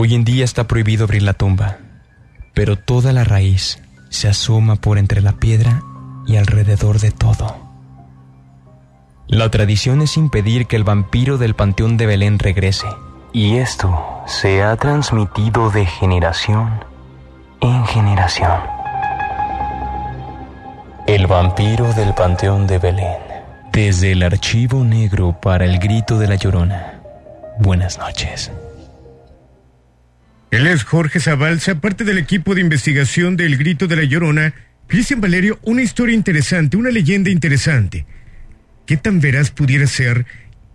[0.00, 1.78] Hoy en día está prohibido abrir la tumba,
[2.54, 5.82] pero toda la raíz se asoma por entre la piedra
[6.24, 7.56] y alrededor de todo.
[9.26, 12.86] La tradición es impedir que el vampiro del Panteón de Belén regrese,
[13.32, 16.84] y esto se ha transmitido de generación
[17.60, 18.60] en generación.
[21.08, 23.18] El vampiro del Panteón de Belén.
[23.72, 27.00] Desde el archivo negro para el grito de la llorona.
[27.58, 28.52] Buenas noches.
[30.50, 34.54] Él es Jorge Zabalza, parte del equipo de investigación del Grito de la Llorona.
[34.86, 38.06] Cristian Valerio, una historia interesante, una leyenda interesante.
[38.86, 40.24] ¿Qué tan veraz pudiera ser?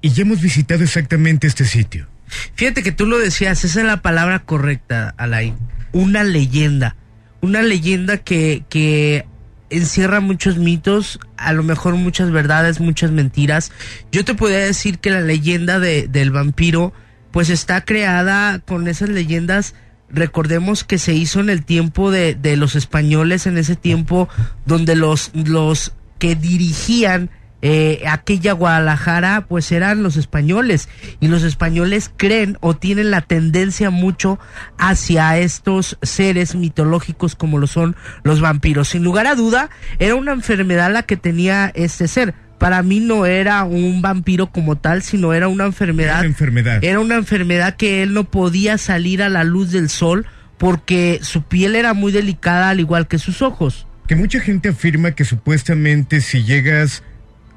[0.01, 2.07] Y ya hemos visitado exactamente este sitio.
[2.55, 5.55] Fíjate que tú lo decías, esa es la palabra correcta, Alain.
[5.91, 6.95] Una leyenda.
[7.41, 9.25] Una leyenda que, que
[9.71, 13.71] encierra muchos mitos, a lo mejor muchas verdades, muchas mentiras.
[14.11, 16.93] Yo te podría decir que la leyenda de, del vampiro,
[17.33, 19.75] pues está creada con esas leyendas.
[20.07, 24.29] Recordemos que se hizo en el tiempo de, de los españoles, en ese tiempo
[24.65, 27.31] donde los, los que dirigían
[27.65, 30.89] eh, aquella Guadalajara pues eran los españoles
[31.21, 34.37] y los españoles creen o tienen la tendencia mucho
[34.77, 38.89] hacia estos seres mitológicos como lo son los vampiros.
[38.89, 42.35] Sin lugar a duda, era una enfermedad la que tenía este ser.
[42.63, 46.11] Para mí no era un vampiro como tal, sino era una enfermedad.
[46.11, 46.79] Era una enfermedad.
[46.81, 50.25] Era una enfermedad que él no podía salir a la luz del sol
[50.57, 53.85] porque su piel era muy delicada al igual que sus ojos.
[54.07, 57.03] Que mucha gente afirma que supuestamente si llegas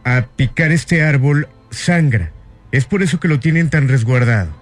[0.02, 2.32] a picar este árbol sangra.
[2.72, 4.60] Es por eso que lo tienen tan resguardado.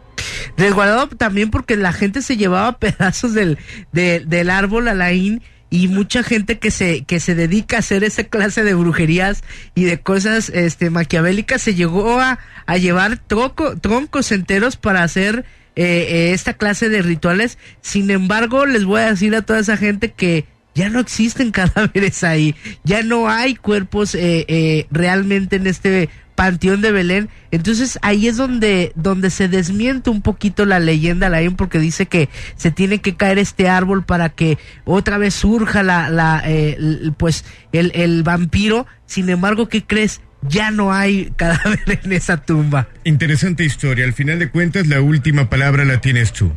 [0.59, 3.57] Resguardado también porque la gente se llevaba pedazos del,
[3.93, 5.41] del árbol alain
[5.75, 9.43] y mucha gente que se que se dedica a hacer esa clase de brujerías
[9.75, 15.45] y de cosas este maquiavélicas se llegó a, a llevar troncos enteros para hacer
[15.75, 17.59] eh, eh, esta clase de rituales.
[17.81, 20.47] Sin embargo, les voy a decir a toda esa gente que
[20.77, 22.55] ya no existen cadáveres ahí,
[22.85, 27.29] ya no hay cuerpos eh, eh, realmente en este panteón de Belén.
[27.51, 32.29] Entonces ahí es donde, donde se desmiente un poquito la leyenda la porque dice que
[32.57, 36.79] se tiene que caer este árbol para que otra vez surja la, la eh,
[37.17, 38.87] pues el, el vampiro.
[39.07, 40.21] Sin embargo, ¿qué crees?
[40.43, 42.89] Ya no hay cadáver en esa tumba.
[43.05, 44.05] Interesante historia.
[44.05, 46.53] Al final de cuentas, la última palabra la tienes tú.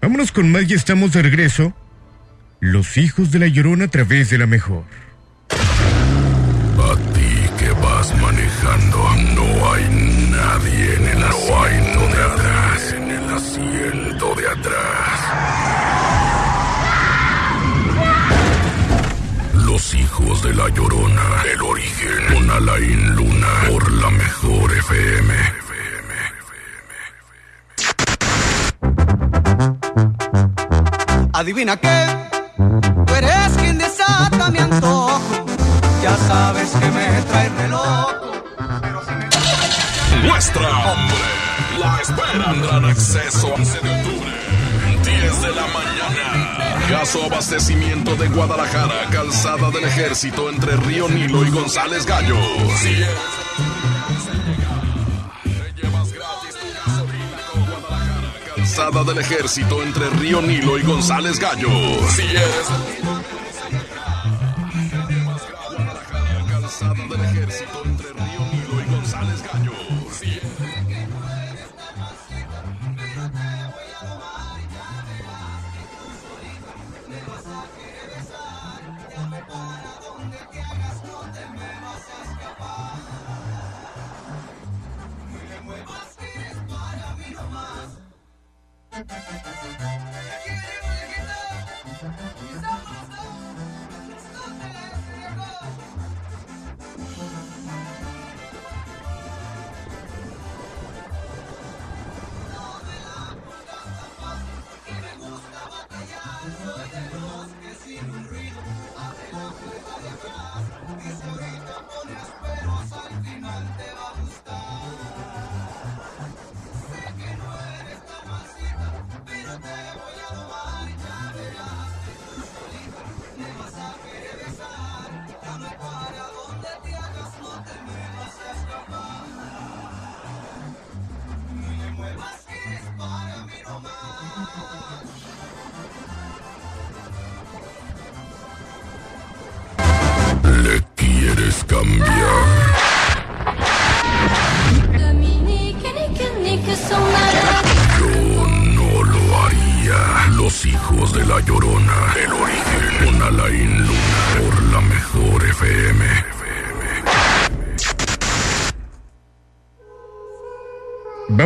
[0.00, 1.74] Vámonos con más y estamos de regreso
[2.60, 4.84] los hijos de la llorona a través de la mejor.
[8.76, 8.98] Manejando,
[9.34, 9.84] no hay
[10.30, 15.20] nadie en el asiento de atrás, en el asiento de atrás.
[19.54, 25.34] Los hijos de la llorona, el origen, con Alain Luna, por la mejor FM.
[31.32, 32.06] Adivina qué
[33.06, 35.20] Tú eres quien desata mi antojo.
[36.02, 38.03] Ya sabes que me trae reloj.
[40.26, 41.16] Nuestra hombre,
[41.78, 44.32] la espera gran acceso 11 de octubre,
[45.04, 46.88] 10 de la mañana.
[46.88, 52.36] Caso abastecimiento de Guadalajara, calzada del ejército entre Río Nilo y González Gallo.
[52.76, 53.04] Si
[58.74, 61.68] calzada del ejército entre Río Nilo y González Gallo.
[62.08, 62.66] Si eres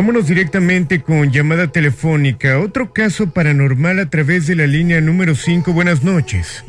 [0.09, 2.57] Vámonos directamente con llamada telefónica.
[2.57, 5.71] Otro caso paranormal a través de la línea número 5.
[5.71, 6.65] Buenas noches.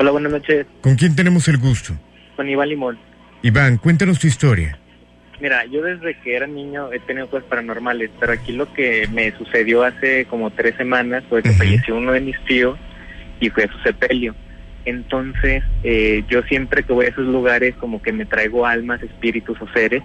[0.00, 0.66] Hola, buenas noches.
[0.80, 1.94] ¿Con quién tenemos el gusto?
[2.34, 2.98] Con Iván Limón.
[3.42, 4.80] Iván, cuéntanos tu historia.
[5.40, 9.30] Mira, yo desde que era niño he tenido cosas paranormales, pero aquí lo que me
[9.38, 12.76] sucedió hace como tres semanas fue que falleció uno de mis tíos
[13.38, 14.34] y fue a su sepelio.
[14.86, 19.56] Entonces, eh, yo siempre que voy a esos lugares como que me traigo almas, espíritus
[19.60, 20.02] o seres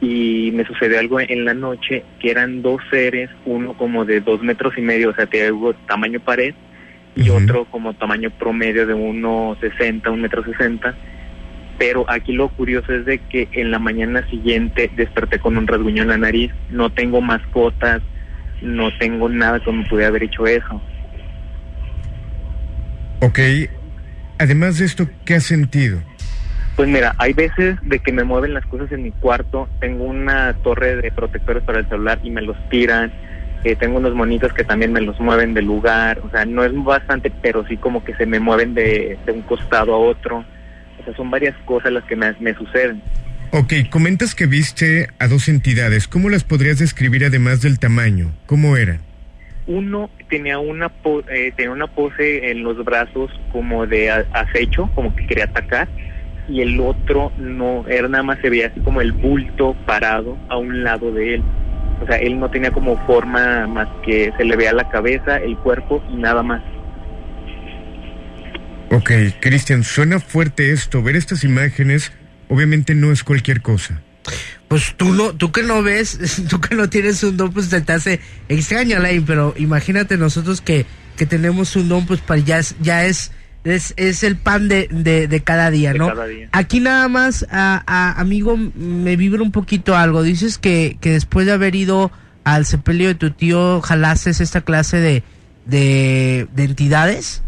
[0.00, 4.42] y me sucedió algo en la noche que eran dos seres, uno como de dos
[4.42, 5.52] metros y medio, o sea, de
[5.86, 6.54] tamaño pared,
[7.16, 10.94] y otro como tamaño promedio de 1,60, 1,60 metro 60.
[11.76, 16.02] Pero aquí lo curioso es de que en la mañana siguiente desperté con un rasguño
[16.02, 18.02] en la nariz, no tengo mascotas,
[18.62, 20.80] no tengo nada me pudiera haber hecho eso.
[23.20, 23.40] Ok,
[24.38, 26.00] además de esto, ¿qué has sentido?
[26.78, 30.54] Pues mira, hay veces de que me mueven las cosas en mi cuarto, tengo una
[30.62, 33.10] torre de protectores para el celular y me los tiran,
[33.64, 36.72] eh, tengo unos monitos que también me los mueven del lugar, o sea, no es
[36.84, 40.44] bastante, pero sí como que se me mueven de, un costado a otro,
[41.00, 43.02] o sea, son varias cosas las que me, me suceden.
[43.50, 48.30] Ok, comentas que viste a dos entidades, ¿cómo las podrías describir además del tamaño?
[48.46, 49.00] ¿Cómo eran?
[49.66, 50.92] Uno tenía una,
[51.28, 55.88] eh, tenía una pose en los brazos como de acecho, como que quería atacar,
[56.48, 60.56] y el otro no, era nada más se veía así como el bulto parado a
[60.56, 61.42] un lado de él.
[62.02, 65.56] O sea, él no tenía como forma más que se le veía la cabeza, el
[65.58, 66.62] cuerpo y nada más.
[68.90, 71.02] Ok, Cristian, suena fuerte esto.
[71.02, 72.12] Ver estas imágenes
[72.48, 74.00] obviamente no es cualquier cosa.
[74.68, 76.18] Pues tú no, tú que no ves,
[76.48, 80.86] tú que no tienes un don, pues te hace extraño, Alain, pero imagínate nosotros que,
[81.16, 83.32] que tenemos un don, pues para ya es, ya es,
[83.64, 86.12] es, el pan de, de, cada día, ¿no?
[86.52, 90.22] Aquí nada más, a, amigo, me vibra un poquito algo.
[90.22, 92.10] Dices que, que después de haber ido
[92.44, 95.22] al sepelio de tu tío, jalases esta clase de,
[95.66, 97.42] de, de entidades.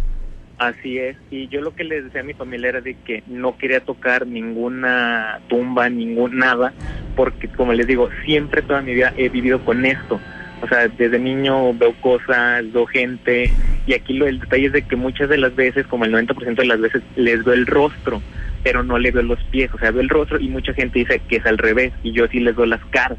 [0.59, 3.57] Así es, y yo lo que les decía a mi familia era de que no
[3.57, 6.75] quería tocar ninguna tumba, ningún nada,
[7.17, 10.21] porque como les digo, siempre toda mi vida he vivido con esto.
[10.63, 13.51] O sea, desde niño veo cosas, veo gente,
[13.87, 16.57] y aquí lo, el detalle es de que muchas de las veces, como el 90%
[16.57, 18.23] de las veces, les veo el rostro,
[18.63, 21.21] pero no le veo los pies, o sea, veo el rostro y mucha gente dice
[21.29, 23.19] que es al revés, y yo sí les veo las caras.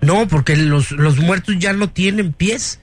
[0.00, 2.80] No, porque los, los muertos ya no tienen pies.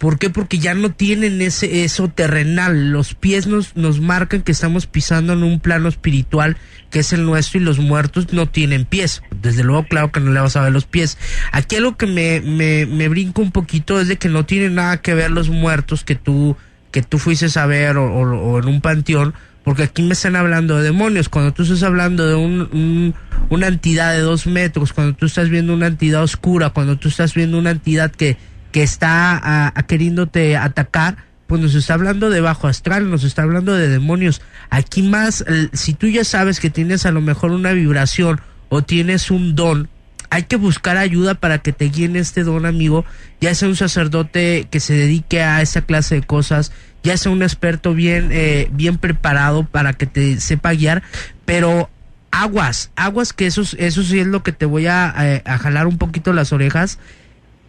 [0.00, 0.30] ¿Por qué?
[0.30, 2.90] Porque ya no tienen ese eso terrenal.
[2.90, 6.56] Los pies nos, nos marcan que estamos pisando en un plano espiritual
[6.88, 9.22] que es el nuestro y los muertos no tienen pies.
[9.42, 11.18] Desde luego, claro que no le vas a ver los pies.
[11.52, 15.02] Aquí algo que me, me, me brinco un poquito es de que no tiene nada
[15.02, 16.56] que ver los muertos que tú,
[16.90, 19.34] que tú fuiste a ver o, en un panteón,
[19.64, 21.28] porque aquí me están hablando de demonios.
[21.28, 23.14] Cuando tú estás hablando de un,
[23.50, 27.34] una entidad de dos metros, cuando tú estás viendo una entidad oscura, cuando tú estás
[27.34, 28.38] viendo una entidad que
[28.70, 31.16] que está a, queriéndote atacar,
[31.46, 34.40] pues nos está hablando de bajo astral, nos está hablando de demonios.
[34.70, 39.30] Aquí más, si tú ya sabes que tienes a lo mejor una vibración o tienes
[39.30, 39.88] un don,
[40.30, 43.04] hay que buscar ayuda para que te guíen este don, amigo,
[43.40, 46.70] ya sea un sacerdote que se dedique a esa clase de cosas,
[47.02, 51.02] ya sea un experto bien, eh, bien preparado para que te sepa guiar,
[51.44, 51.90] pero
[52.30, 55.98] aguas, aguas que eso, eso sí es lo que te voy a, a jalar un
[55.98, 57.00] poquito las orejas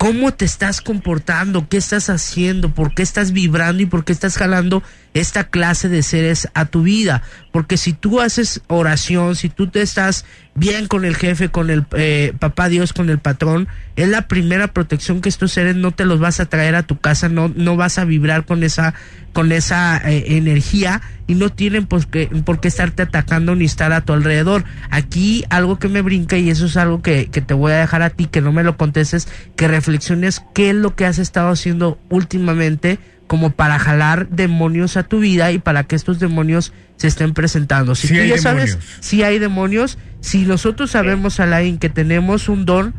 [0.02, 4.36] cómo te estás comportando, qué estás haciendo, por qué estás vibrando y por qué estás
[4.36, 4.82] jalando
[5.14, 7.22] esta clase de seres a tu vida.
[7.52, 10.26] Porque si tú haces oración, si tú te estás
[10.56, 14.68] bien con el jefe, con el eh, papá Dios, con el patrón, es la primera
[14.68, 17.76] protección que estos seres no te los vas a traer a tu casa, no, no
[17.76, 18.93] vas a vibrar con esa,
[19.34, 23.93] con esa eh, energía y no tienen por qué, por qué estarte atacando ni estar
[23.93, 24.64] a tu alrededor.
[24.89, 28.02] Aquí algo que me brinca y eso es algo que, que te voy a dejar
[28.02, 31.49] a ti, que no me lo contestes, que reflexiones qué es lo que has estado
[31.49, 37.07] haciendo últimamente como para jalar demonios a tu vida y para que estos demonios se
[37.07, 37.95] estén presentando.
[37.95, 42.93] Si tú ya sabes si hay demonios, si nosotros sabemos, Alain, que tenemos un don,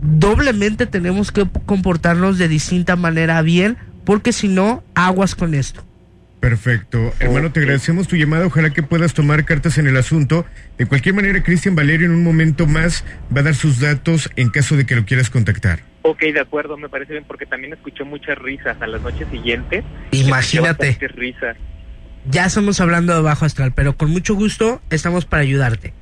[0.00, 5.84] doblemente tenemos que comportarnos de distinta manera bien, porque si no, aguas con esto.
[6.40, 7.12] Perfecto.
[7.20, 8.46] Hermano, te agradecemos tu llamada.
[8.46, 10.44] Ojalá que puedas tomar cartas en el asunto.
[10.76, 13.02] De cualquier manera, Cristian Valerio en un momento más
[13.34, 15.93] va a dar sus datos en caso de que lo quieras contactar.
[16.06, 19.84] Ok, de acuerdo, me parece bien porque también escuchó muchas risas a las noches siguientes.
[20.10, 20.98] Imagínate.
[21.00, 21.56] Risas.
[22.26, 25.94] Ya estamos hablando de bajo astral, pero con mucho gusto estamos para ayudarte.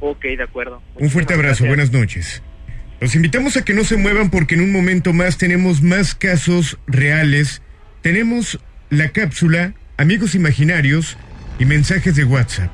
[0.00, 0.82] Ok, de acuerdo.
[0.96, 2.42] un fuerte abrazo, buenas noches.
[3.00, 6.76] Los invitamos a que no se muevan porque en un momento más tenemos más casos
[6.86, 7.62] reales.
[8.02, 11.16] Tenemos la cápsula, amigos imaginarios
[11.58, 12.70] y mensajes de WhatsApp.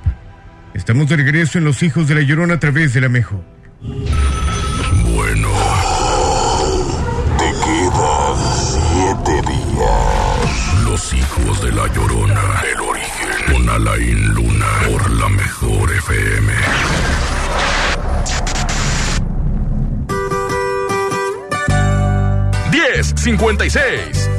[0.75, 3.45] Estamos de regreso en Los Hijos de la Llorona a través de la Mejor.
[10.85, 12.63] Los hijos de la llorona.
[12.73, 13.53] El origen.
[13.53, 14.67] Con Alain Luna.
[14.89, 16.53] Por la mejor FM.
[22.71, 24.31] Diez cincuenta y seis.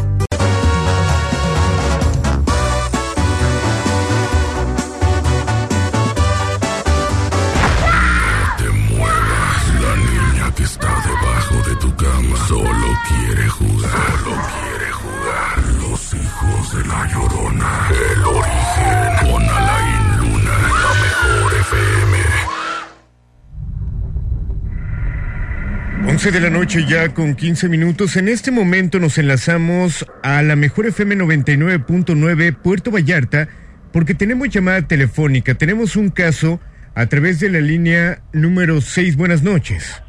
[26.06, 28.16] 12 de la noche ya con 15 minutos.
[28.16, 33.48] En este momento nos enlazamos a la mejor FM 99.9 Puerto Vallarta
[33.92, 35.56] porque tenemos llamada telefónica.
[35.56, 36.60] Tenemos un caso
[36.94, 39.18] a través de la línea número 6.
[39.18, 40.02] Buenas noches.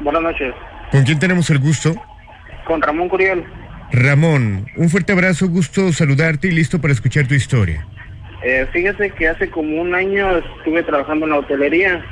[0.00, 0.54] Buenas noches.
[0.90, 1.94] ¿Con quién tenemos el gusto?
[2.66, 3.42] Con Ramón Curiel.
[3.90, 7.86] Ramón, un fuerte abrazo, gusto saludarte y listo para escuchar tu historia.
[8.44, 12.04] Eh, fíjese que hace como un año estuve trabajando en la hotelería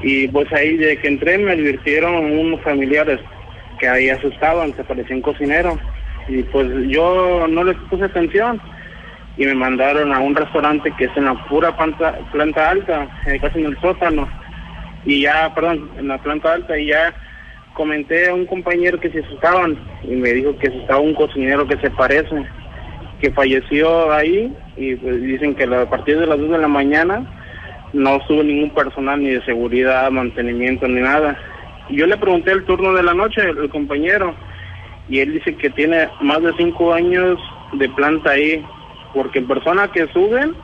[0.00, 3.20] Y pues ahí de que entré me advirtieron unos familiares
[3.78, 5.78] que ahí asustaban, se parecía un cocinero.
[6.28, 8.60] Y pues yo no les puse atención
[9.36, 13.38] y me mandaron a un restaurante que es en la pura planta, planta alta, eh,
[13.40, 14.28] casi en el sótano.
[15.04, 17.14] Y ya, perdón, en la planta alta y ya
[17.72, 21.76] comenté a un compañero que se asustaban y me dijo que estaba un cocinero que
[21.78, 22.44] se parece,
[23.20, 24.52] que falleció ahí.
[24.76, 27.37] Y pues dicen que a partir de las 2 de la mañana
[27.92, 31.36] no sube ningún personal ni de seguridad, mantenimiento ni nada.
[31.90, 34.34] Yo le pregunté el turno de la noche, el compañero,
[35.08, 37.38] y él dice que tiene más de 5 años
[37.72, 38.64] de planta ahí,
[39.14, 40.54] porque personas que suben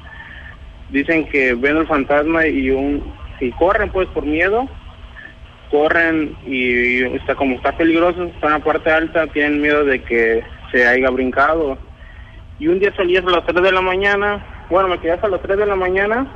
[0.90, 3.02] dicen que ven el fantasma y un
[3.40, 4.68] y corren pues por miedo
[5.70, 10.44] corren y está como está peligroso, está en la parte alta, tienen miedo de que
[10.70, 11.76] se haya brincado.
[12.60, 15.42] Y un día salí hasta las 3 de la mañana, bueno, me quedé hasta las
[15.42, 16.26] 3 de la mañana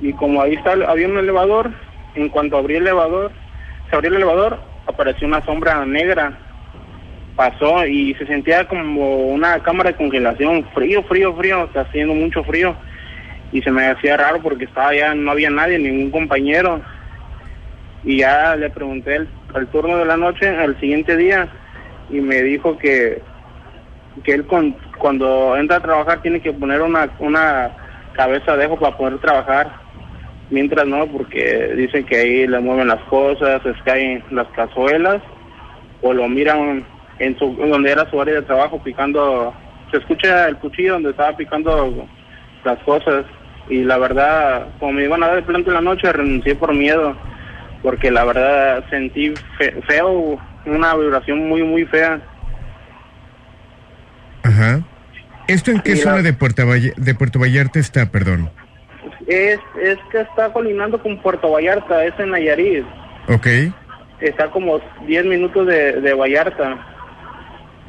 [0.00, 1.70] y como ahí está, había un elevador,
[2.14, 3.32] en cuanto abrí el elevador,
[3.88, 6.38] se abrió el elevador, apareció una sombra negra,
[7.36, 12.42] pasó y se sentía como una cámara de congelación, frío, frío, frío, está haciendo mucho
[12.44, 12.74] frío.
[13.52, 16.80] Y se me hacía raro porque estaba ya, no había nadie, ningún compañero.
[18.04, 21.48] Y ya le pregunté el, al turno de la noche al siguiente día
[22.08, 23.22] y me dijo que
[24.24, 27.70] que él con, cuando entra a trabajar tiene que poner una una
[28.14, 29.79] cabeza de ajo para poder trabajar
[30.50, 35.22] mientras no porque dicen que ahí le mueven las cosas se caen las cazuelas
[36.02, 36.84] o lo miran
[37.18, 39.54] en su donde era su área de trabajo picando
[39.90, 42.06] se escucha el cuchillo donde estaba picando
[42.64, 43.24] las cosas
[43.68, 46.74] y la verdad como me iban a dar el plante en la noche renuncié por
[46.74, 47.16] miedo
[47.82, 52.20] porque la verdad sentí fe- feo, una vibración muy, muy fea.
[54.42, 54.80] Ajá.
[55.48, 58.50] ¿Esto en qué Y la- zona de Puerto, Valle- de Puerto Vallarta está, perdón?
[59.30, 62.84] Es, es que está colinando con Puerto Vallarta, es en Nayarit.
[63.28, 63.46] Ok.
[64.20, 66.84] Está como 10 minutos de, de Vallarta.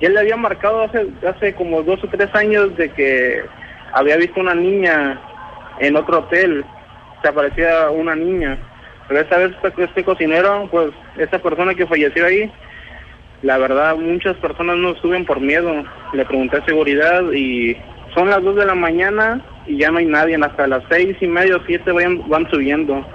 [0.01, 3.41] Él le había marcado hace, hace como dos o tres años de que
[3.91, 5.19] había visto una niña
[5.79, 6.63] en otro hotel.
[7.23, 8.59] Se aparecía una niña.
[9.07, 12.51] Pero esta vez este, este cocinero, pues esta persona que falleció ahí,
[13.41, 15.73] la verdad muchas personas no suben por miedo.
[16.13, 17.75] Le pregunté a seguridad y
[18.13, 20.35] son las 2 de la mañana y ya no hay nadie.
[20.35, 23.05] Hasta las seis y media o siete van, van subiendo.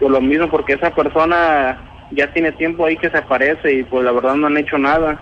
[0.00, 1.78] Por lo mismo, porque esa persona
[2.10, 5.20] ya tiene tiempo ahí que se aparece y pues la verdad no han hecho nada.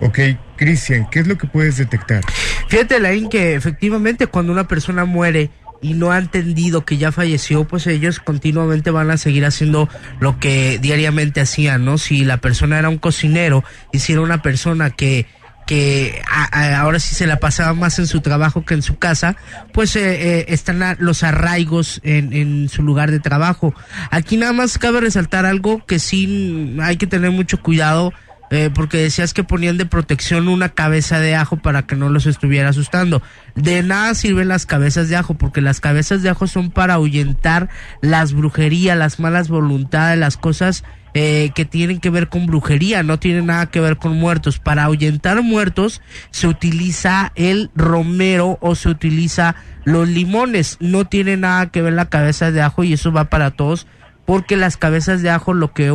[0.00, 0.18] Ok,
[0.56, 2.22] Cristian, ¿qué es lo que puedes detectar?
[2.68, 7.64] Fíjate, Lain, que efectivamente cuando una persona muere y no ha entendido que ya falleció,
[7.64, 9.88] pues ellos continuamente van a seguir haciendo
[10.20, 11.98] lo que diariamente hacían, ¿no?
[11.98, 15.26] Si la persona era un cocinero y si era una persona que
[15.68, 19.36] que a- ahora sí se la pasaba más en su trabajo que en su casa,
[19.74, 23.74] pues eh, eh, están los arraigos en, en su lugar de trabajo.
[24.10, 28.14] Aquí nada más cabe resaltar algo que sí hay que tener mucho cuidado
[28.50, 32.26] eh, porque decías que ponían de protección una cabeza de ajo para que no los
[32.26, 33.22] estuviera asustando.
[33.54, 37.68] De nada sirven las cabezas de ajo, porque las cabezas de ajo son para ahuyentar
[38.00, 40.84] las brujerías, las malas voluntades, las cosas
[41.14, 44.58] eh, que tienen que ver con brujería, no tienen nada que ver con muertos.
[44.58, 50.76] Para ahuyentar muertos se utiliza el romero o se utiliza los limones.
[50.80, 53.86] No tiene nada que ver la cabeza de ajo y eso va para todos
[54.28, 55.90] porque las cabezas de ajo lo que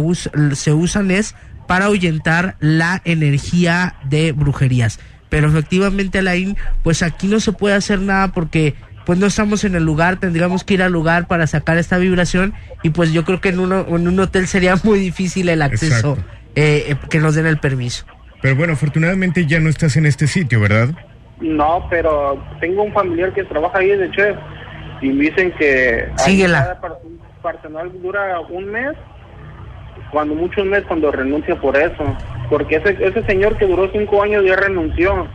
[0.53, 1.35] se usan es
[1.68, 4.99] para ahuyentar la energía de brujerías.
[5.30, 9.76] Pero efectivamente, Alain, pues aquí no se puede hacer nada porque pues no estamos en
[9.76, 12.53] el lugar, tendríamos que ir al lugar para sacar esta vibración
[12.84, 16.18] y pues yo creo que en, uno, en un hotel sería muy difícil el acceso,
[16.55, 18.05] eh, eh, que nos den el permiso.
[18.41, 20.89] Pero bueno, afortunadamente ya no estás en este sitio, ¿verdad?
[21.39, 24.38] No, pero tengo un familiar que trabaja ahí de chef
[25.01, 26.80] y me dicen que Síguela.
[26.80, 26.82] cada
[27.41, 28.95] personal dura un mes,
[30.14, 32.05] cuando mucho un mes cuando renuncia por eso,
[32.49, 35.28] porque ese, ese señor que duró cinco años ya renunció.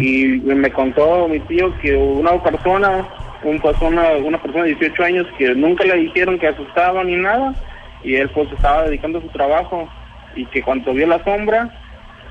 [0.00, 3.06] Y me contó mi tío que una persona,
[3.44, 7.54] un persona, una persona de 18 años que nunca le dijeron que asustaba ni nada
[8.02, 9.88] y él pues estaba dedicando a su trabajo
[10.34, 11.70] y que cuando vio la sombra,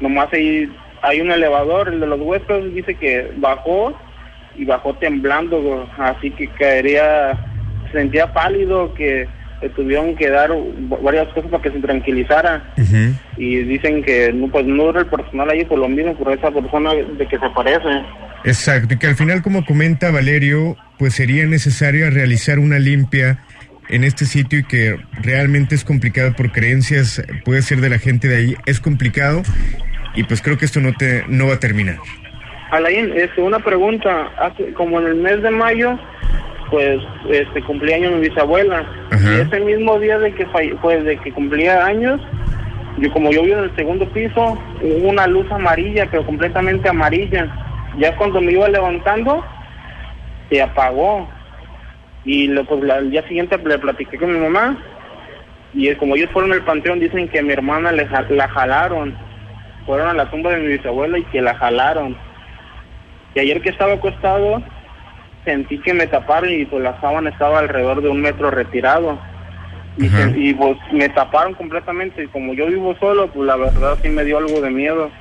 [0.01, 0.69] nomás ahí
[1.01, 3.93] hay un elevador, el de los huéspedes dice que bajó
[4.57, 7.37] y bajó temblando, así que caería,
[7.85, 9.29] se sentía pálido, que
[9.61, 10.51] le tuvieron que dar
[11.03, 12.73] varias cosas para que se tranquilizara
[13.37, 16.51] y dicen que no, pues no era el personal ahí por lo mismo, por esa
[16.51, 17.89] persona de que se parece.
[18.45, 23.39] Exacto, y que al final, como comenta Valerio, pues sería necesario realizar una limpia
[23.89, 28.27] en este sitio y que realmente es complicado por creencias, puede ser de la gente
[28.27, 29.41] de ahí, es complicado
[30.15, 31.97] y pues creo que esto no te no va a terminar.
[32.71, 35.99] Alain, este, una pregunta, hace, como en el mes de mayo,
[36.69, 36.99] pues
[37.29, 40.45] este cumpleaños mi bisabuela y ese mismo día de que
[40.81, 42.21] pues de que cumplía años,
[42.97, 47.47] yo como yo vivo en el segundo piso, hubo una luz amarilla, pero completamente amarilla.
[47.97, 49.43] Ya cuando me iba levantando,
[50.49, 51.27] se apagó
[52.25, 54.77] y lo, pues, al día siguiente le platiqué con mi mamá
[55.73, 59.15] y como ellos fueron al panteón dicen que a mi hermana le, la jalaron.
[59.85, 62.15] Fueron a la tumba de mi bisabuela y que la jalaron.
[63.35, 64.61] Y ayer que estaba acostado
[65.45, 69.19] sentí que me taparon y pues la sábana estaba alrededor de un metro retirado.
[69.97, 70.05] Y,
[70.37, 74.23] y pues me taparon completamente y como yo vivo solo, pues la verdad sí me
[74.23, 75.11] dio algo de miedo.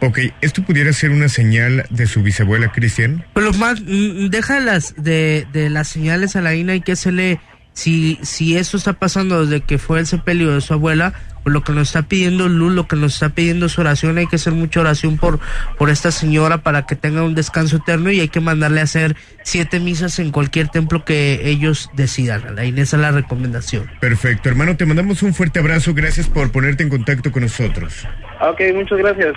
[0.00, 3.24] Ok, ¿esto pudiera ser una señal de su bisabuela Cristian?
[3.32, 7.12] Pero más, mm, deja las de, de las señales a la INA y que se
[7.12, 7.40] le...
[7.72, 11.12] Si, si eso está pasando desde que fue el sepelio de su abuela,
[11.44, 14.36] lo que nos está pidiendo Luz, lo que nos está pidiendo su oración, hay que
[14.36, 15.40] hacer mucha oración por,
[15.78, 19.16] por esta señora para que tenga un descanso eterno y hay que mandarle a hacer
[19.42, 22.54] siete misas en cualquier templo que ellos decidan.
[22.54, 23.90] La Inés es la recomendación.
[24.00, 28.06] Perfecto, hermano, te mandamos un fuerte abrazo, gracias por ponerte en contacto con nosotros.
[28.40, 29.34] Ok, muchas gracias.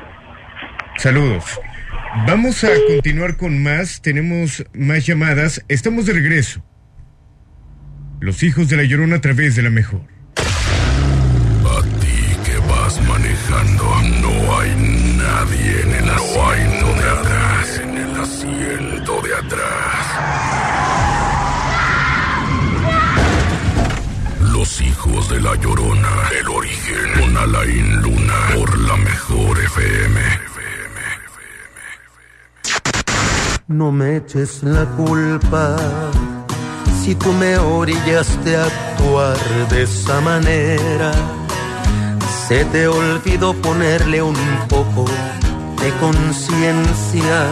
[0.98, 1.60] Saludos.
[2.26, 4.02] Vamos a continuar con más.
[4.02, 5.64] Tenemos más llamadas.
[5.68, 6.64] Estamos de regreso.
[8.20, 10.17] Los hijos de la llorona a través de la mejor.
[12.88, 13.84] Manejando,
[14.22, 14.74] no hay
[15.18, 17.80] nadie en el asiento de atrás.
[17.84, 20.06] En el asiento de atrás.
[24.54, 26.30] Los hijos de la llorona.
[26.40, 27.20] El origen.
[27.20, 28.40] Con Alain Luna.
[28.56, 30.22] Por la mejor FM.
[33.68, 35.76] No me eches la culpa
[37.04, 39.38] si tú me orillaste a actuar
[39.70, 41.12] de esa manera.
[42.48, 44.38] Se te olvidó ponerle un
[44.70, 45.04] poco
[45.82, 47.50] de conciencia.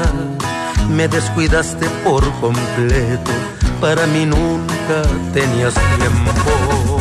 [0.89, 3.31] Me descuidaste por completo.
[3.81, 5.01] Para mí nunca
[5.33, 6.97] tenías tiempo.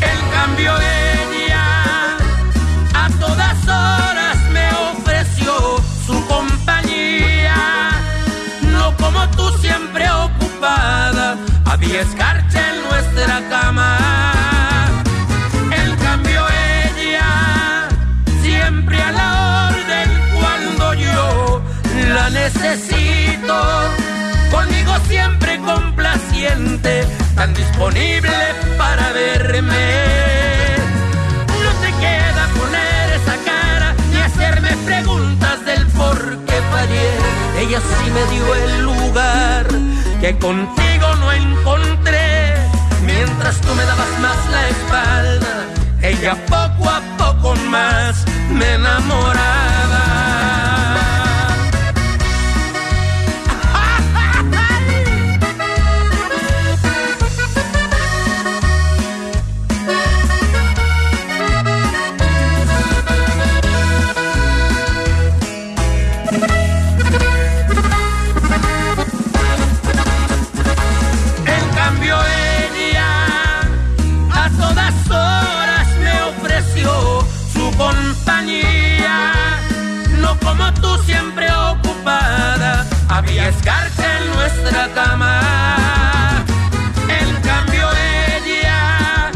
[0.00, 2.16] El cambio ella
[2.94, 7.90] a todas horas me ofreció su compañía.
[8.70, 12.39] No como tú siempre ocupada, había escarcha
[22.42, 23.56] necesito.
[24.50, 28.36] Conmigo siempre complaciente, tan disponible
[28.78, 29.86] para verme.
[31.64, 37.08] No te queda poner esa cara ni hacerme preguntas del por qué fallé.
[37.62, 39.66] Ella sí me dio el lugar
[40.20, 42.56] que contigo no encontré.
[43.04, 45.54] Mientras tú me dabas más la espalda,
[46.02, 50.09] ella poco a poco más me enamoraba.
[83.48, 86.44] Escarcha en nuestra cama.
[87.08, 87.88] En cambio
[88.36, 89.30] ella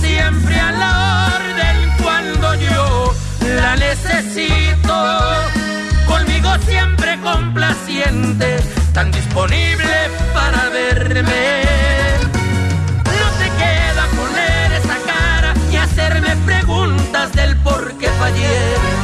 [0.00, 3.14] siempre a la orden cuando yo
[3.56, 4.96] la necesito.
[6.06, 8.58] Conmigo siempre complaciente,
[8.92, 9.96] tan disponible
[10.32, 11.62] para verme.
[13.20, 18.58] No te queda poner esa cara y hacerme preguntas del por qué fallé.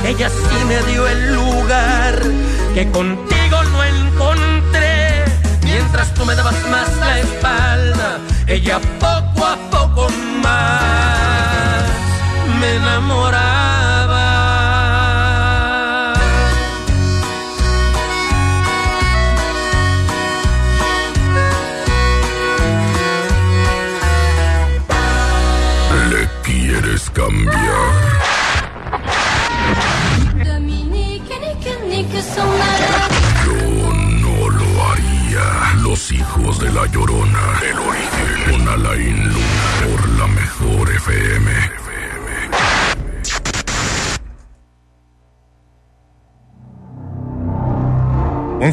[0.05, 2.15] Ella sí me dio el lugar
[2.75, 4.30] que contigo no encontré.
[6.27, 10.09] Me dabas más la espalda, ella poco a poco
[10.43, 11.83] más
[12.61, 13.50] me enamoraba.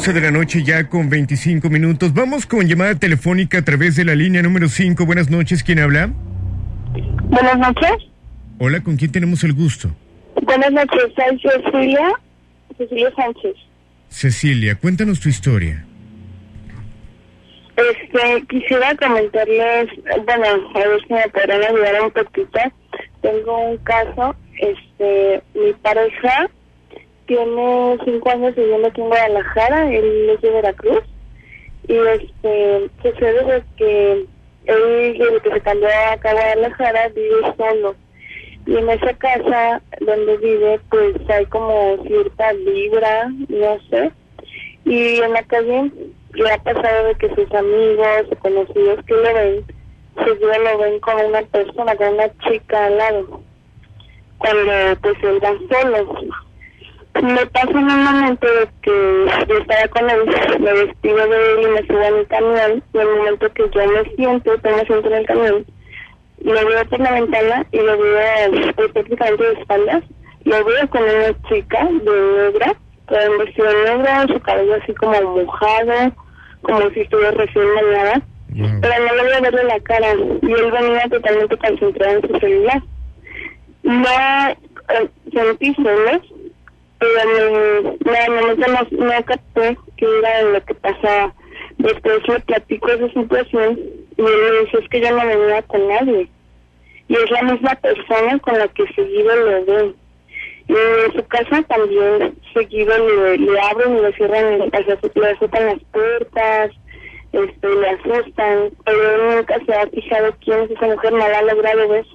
[0.08, 2.14] 11 de la noche ya con 25 minutos.
[2.14, 5.06] Vamos con llamada telefónica a través de la línea número 5.
[5.06, 6.12] Buenas noches, ¿quién habla?
[7.24, 7.92] Buenas noches.
[8.58, 9.90] Hola, ¿con quién tenemos el gusto?
[10.44, 12.14] Buenas noches, soy Cecilia.
[12.78, 13.56] Cecilia Sánchez.
[14.08, 15.86] Cecilia, cuéntanos tu historia.
[17.76, 19.90] Este, quisiera comentarles,
[20.26, 22.60] bueno, a ver si me podrán ayudar un poquito.
[23.22, 26.50] Tengo un caso, este, mi pareja
[27.28, 31.04] tiene cinco años viviendo aquí en Guadalajara, él es de Veracruz,
[31.88, 34.26] y este, sucede de que
[34.66, 37.96] él, desde que se cambió acá a Guadalajara, vive solo.
[38.66, 44.12] Y en esa casa donde vive, pues hay como cierta vibra, no sé.
[44.84, 45.92] Y en la calle
[46.34, 49.66] le ha pasado de que sus amigos o conocidos que lo ven,
[50.26, 53.42] seguido lo ven con una persona, con una chica al lado.
[54.38, 56.47] Cuando pues él va solo.
[57.24, 60.20] Me pasa en un momento de que yo estaba con él,
[60.60, 63.64] me despido de él y me subo a mi camión, y en el momento que
[63.74, 65.66] yo me siento, me siento en el camión,
[66.42, 70.04] lo veo por la ventana y lo veo prácticamente de espaldas,
[70.44, 72.76] lo veo con una chica de negra,
[73.08, 76.14] con vestido negro, su cabello así como mojado,
[76.62, 78.22] como si estuviera recién bañada,
[78.82, 82.40] pero no le voy a verle la cara, y él venía totalmente concentrado en su
[82.40, 82.82] celular.
[83.84, 84.04] No
[84.90, 86.22] eh, sentí celos,
[87.00, 91.34] pero no, no, no, no capté que era lo que pasaba.
[91.78, 93.80] Después le platico esa situación
[94.18, 96.30] y él me dice, es que yo no venía con nadie.
[97.08, 99.94] Y es la misma persona con la que seguido lo ve.
[100.68, 105.80] Y en su casa también seguido le, le abren y le cierran, le azotan las
[105.92, 106.72] puertas,
[107.32, 111.42] este, le asustan, pero nunca se ha fijado quién es esa mujer, no la ha
[111.44, 112.06] logrado ver.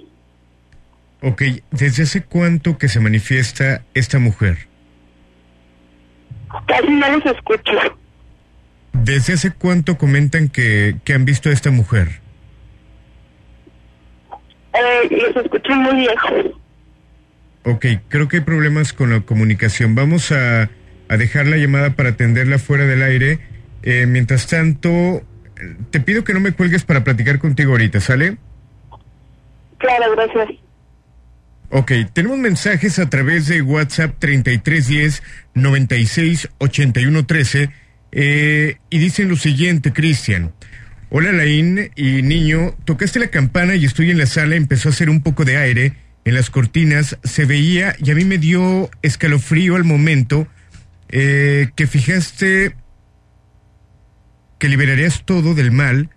[1.22, 4.71] Ok, ¿desde hace cuánto que se manifiesta esta mujer?
[6.66, 7.72] Casi no los escucho.
[8.92, 12.20] ¿Desde hace cuánto comentan que, que han visto a esta mujer?
[14.74, 16.56] Eh, los escucho muy lejos.
[17.64, 19.94] Ok, creo que hay problemas con la comunicación.
[19.94, 20.70] Vamos a,
[21.08, 23.38] a dejar la llamada para atenderla fuera del aire.
[23.82, 25.22] Eh, mientras tanto,
[25.90, 28.36] te pido que no me cuelgues para platicar contigo ahorita, ¿sale?
[29.78, 30.58] Claro, gracias.
[31.74, 35.22] Ok, tenemos mensajes a través de WhatsApp 3310
[35.54, 37.70] 96 81 13
[38.12, 40.52] eh, y dicen lo siguiente, Cristian.
[41.08, 45.08] Hola Laín y niño, tocaste la campana y estoy en la sala, empezó a hacer
[45.08, 45.94] un poco de aire
[46.26, 50.46] en las cortinas, se veía y a mí me dio escalofrío al momento
[51.08, 52.76] eh, que fijaste
[54.58, 56.10] que liberarías todo del mal.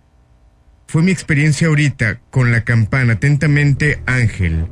[0.86, 3.14] Fue mi experiencia ahorita con la campana.
[3.14, 4.66] Atentamente, Ángel.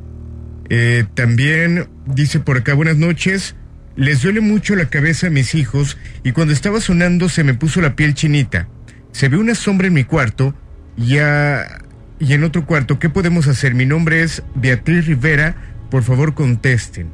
[0.71, 3.55] Eh, también dice por acá, buenas noches.
[3.97, 7.81] Les duele mucho la cabeza a mis hijos y cuando estaba sonando se me puso
[7.81, 8.69] la piel chinita.
[9.13, 10.55] Se ve una sombra en mi cuarto
[10.97, 11.81] y, a-
[12.19, 12.99] y en otro cuarto.
[12.99, 13.75] ¿Qué podemos hacer?
[13.75, 15.55] Mi nombre es Beatriz Rivera.
[15.91, 17.09] Por favor, contesten.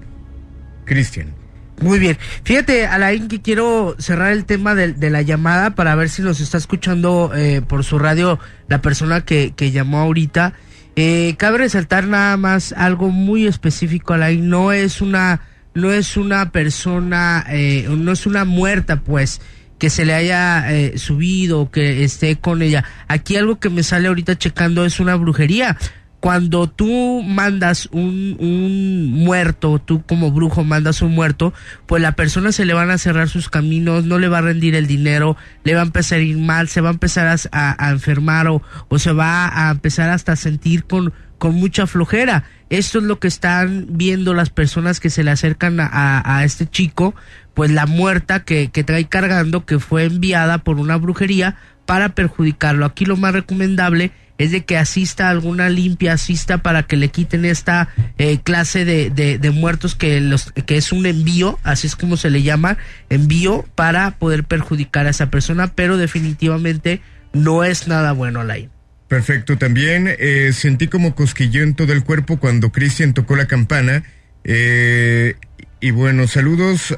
[0.87, 1.35] Cristian.
[1.83, 2.17] Muy bien.
[2.45, 6.41] Fíjate, Alain, que quiero cerrar el tema de, de la llamada para ver si nos
[6.41, 8.39] está escuchando eh, por su radio
[8.69, 10.55] la persona que, que llamó ahorita.
[11.03, 14.51] Eh, cabe resaltar nada más algo muy específico, Alain.
[14.51, 15.41] No es una,
[15.73, 19.41] no es una persona, eh, no es una muerta, pues,
[19.79, 22.85] que se le haya eh, subido que esté con ella.
[23.09, 25.79] Aquí algo que me sale ahorita checando es una brujería
[26.21, 31.55] cuando tú mandas un, un muerto, tú como brujo mandas un muerto,
[31.87, 34.75] pues la persona se le van a cerrar sus caminos, no le va a rendir
[34.75, 37.91] el dinero, le va a empezar a ir mal, se va a empezar a, a-
[37.91, 42.45] enfermar o, o se va a empezar hasta a sentir con, con mucha flojera.
[42.69, 46.45] Esto es lo que están viendo las personas que se le acercan a, a- a
[46.45, 47.15] este chico,
[47.55, 51.57] pues la muerta que, que trae cargando, que fue enviada por una brujería
[51.87, 52.85] para perjudicarlo.
[52.85, 57.09] Aquí lo más recomendable es de que asista a alguna limpia, asista para que le
[57.09, 61.95] quiten esta eh, clase de, de, muertos que, los, que es un envío, así es
[61.95, 62.79] como se le llama,
[63.11, 67.03] envío para poder perjudicar a esa persona, pero definitivamente
[67.35, 68.71] no es nada bueno, Alain.
[69.09, 74.05] Perfecto, también eh, sentí como cosquilleo en todo el cuerpo cuando Cristian tocó la campana.
[74.45, 75.35] Eh,
[75.81, 76.97] y bueno, saludos.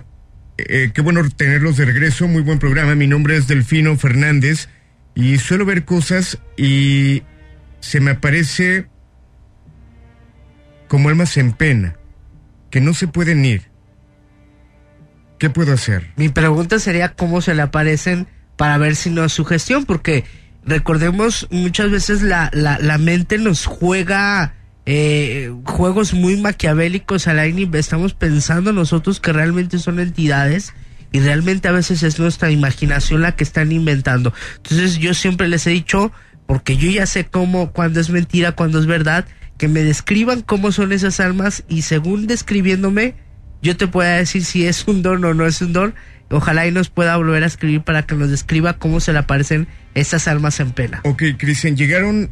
[0.58, 2.28] Eh, qué bueno tenerlos de regreso.
[2.28, 2.94] Muy buen programa.
[2.94, 4.68] Mi nombre es Delfino Fernández
[5.16, 7.22] y suelo ver cosas y
[7.82, 8.86] se me aparece
[10.88, 11.96] como almas en pena,
[12.70, 13.70] que no se pueden ir.
[15.38, 16.12] ¿Qué puedo hacer?
[16.16, 20.24] Mi pregunta sería cómo se le aparecen para ver si no es sugestión, porque
[20.64, 24.54] recordemos muchas veces la, la, la mente nos juega
[24.86, 30.72] eh, juegos muy maquiavélicos al aire estamos pensando nosotros que realmente son entidades
[31.12, 34.32] y realmente a veces es nuestra imaginación la que están inventando.
[34.56, 36.12] Entonces yo siempre les he dicho,
[36.52, 39.24] porque yo ya sé cómo, cuando es mentira, cuando es verdad,
[39.56, 43.14] que me describan cómo son esas almas y según describiéndome,
[43.62, 45.94] yo te pueda decir si es un don o no es un don.
[46.28, 49.66] Ojalá y nos pueda volver a escribir para que nos describa cómo se le aparecen
[49.94, 51.00] esas almas en pena.
[51.04, 52.28] Ok, Cristian, llegaron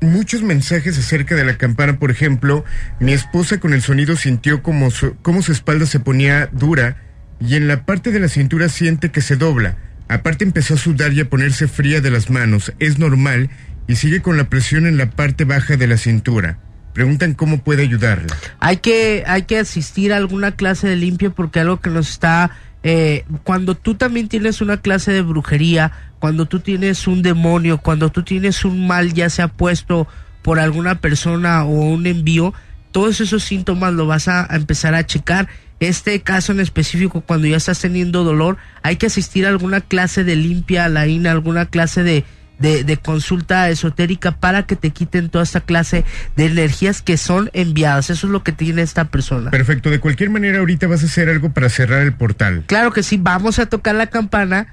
[0.00, 1.98] muchos mensajes acerca de la campana.
[1.98, 2.64] Por ejemplo,
[3.00, 7.02] mi esposa con el sonido sintió como su, como su espalda se ponía dura
[7.40, 9.89] y en la parte de la cintura siente que se dobla.
[10.10, 12.72] Aparte empezó a sudar y a ponerse fría de las manos.
[12.80, 13.48] Es normal
[13.86, 16.58] y sigue con la presión en la parte baja de la cintura.
[16.92, 18.36] Preguntan cómo puede ayudarla.
[18.58, 22.50] Hay que, hay que asistir a alguna clase de limpia porque algo que nos está...
[22.82, 28.10] Eh, cuando tú también tienes una clase de brujería, cuando tú tienes un demonio, cuando
[28.10, 30.08] tú tienes un mal ya se ha puesto
[30.42, 32.52] por alguna persona o un envío,
[32.90, 35.46] todos esos síntomas lo vas a, empezar a checar.
[35.80, 40.24] Este caso en específico, cuando ya estás teniendo dolor, hay que asistir a alguna clase
[40.24, 42.24] de limpia, a la INA, alguna clase de,
[42.60, 46.04] de, consulta esotérica para que te quiten toda esta clase
[46.36, 48.10] de energías que son enviadas.
[48.10, 49.50] Eso es lo que tiene esta persona.
[49.50, 49.90] Perfecto.
[49.90, 52.64] De cualquier manera, ahorita vas a hacer algo para cerrar el portal.
[52.66, 53.18] Claro que sí.
[53.20, 54.66] Vamos a tocar la campana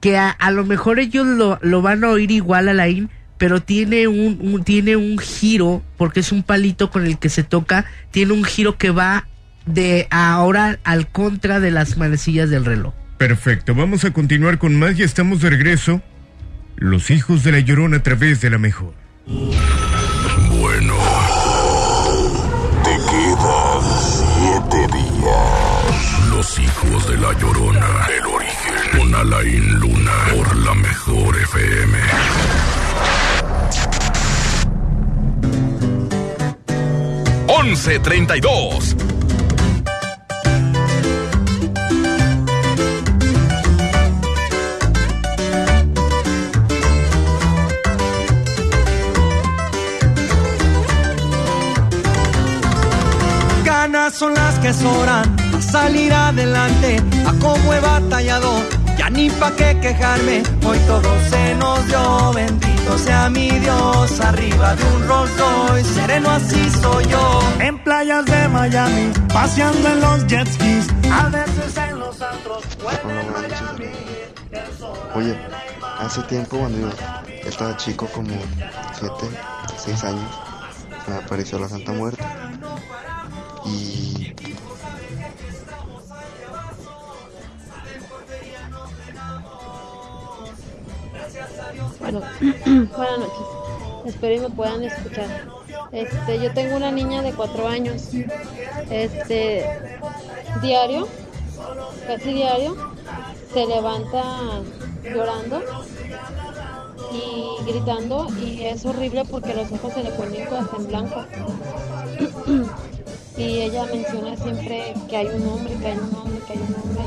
[0.00, 3.62] que a, lo mejor ellos lo, lo, van a oír igual a la IN, pero
[3.62, 8.32] tiene un, tiene un giro, porque es un palito con el que se toca, tiene
[8.32, 9.26] un giro que va
[9.68, 12.94] de ahora al contra de las manecillas del reloj.
[13.18, 16.02] Perfecto, vamos a continuar con más y estamos de regreso.
[16.76, 18.94] Los hijos de la llorona a través de la mejor.
[19.26, 20.94] Bueno,
[22.84, 26.28] te quedan siete días.
[26.30, 27.86] Los hijos de la llorona.
[28.16, 28.74] El origen.
[28.96, 30.12] Con Alain Luna.
[30.36, 31.98] Por la mejor FM.
[37.48, 38.94] Once treinta y dos.
[53.92, 55.24] Ganas son las que sobran
[55.54, 58.62] a salir adelante, a cómo he batallado,
[58.98, 64.74] ya ni pa' qué quejarme, hoy todo se nos dio, bendito sea mi Dios, arriba
[64.76, 70.26] de un Rolls Royce, sereno así soy yo, en playas de Miami, paseando en los
[70.26, 73.92] jet skis, a veces en los antros, o en el Miami.
[75.14, 75.38] Oye,
[75.98, 76.90] hace tiempo cuando yo
[77.46, 78.34] estaba chico, como
[78.98, 79.14] 7,
[79.76, 80.30] 6 años,
[81.06, 82.22] me apareció la Santa Muerte
[83.64, 84.34] y
[91.98, 92.20] bueno,
[92.96, 93.46] buenas noches.
[94.06, 95.26] Espero que me puedan escuchar.
[95.92, 98.08] Este, yo tengo una niña de cuatro años.
[98.90, 99.66] Este,
[100.62, 101.08] diario,
[102.06, 102.76] casi diario,
[103.52, 104.22] se levanta
[105.02, 105.62] llorando
[107.12, 110.46] y gritando y es horrible porque los ojos se le ponen
[110.78, 111.24] en blanco.
[113.38, 116.74] y ella menciona siempre que hay un hombre, que hay un hombre, que hay un
[116.74, 117.04] hombre.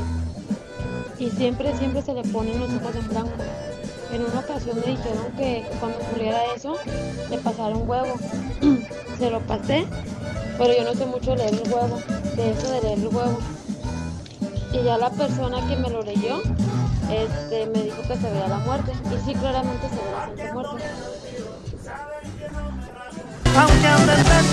[1.18, 3.30] Y siempre, siempre se le ponen los ojos en blanco.
[4.12, 6.76] En una ocasión me dijeron que cuando ocurriera eso,
[7.30, 8.14] le pasara un huevo.
[9.18, 9.84] se lo pasé,
[10.56, 12.00] pero yo no sé mucho leer el huevo,
[12.34, 13.38] de eso de leer el huevo.
[14.72, 16.40] Y ya la persona que me lo leyó,
[17.10, 18.92] este, me dijo que se veía la muerte.
[19.04, 20.84] Y sí, claramente se ve la Muerte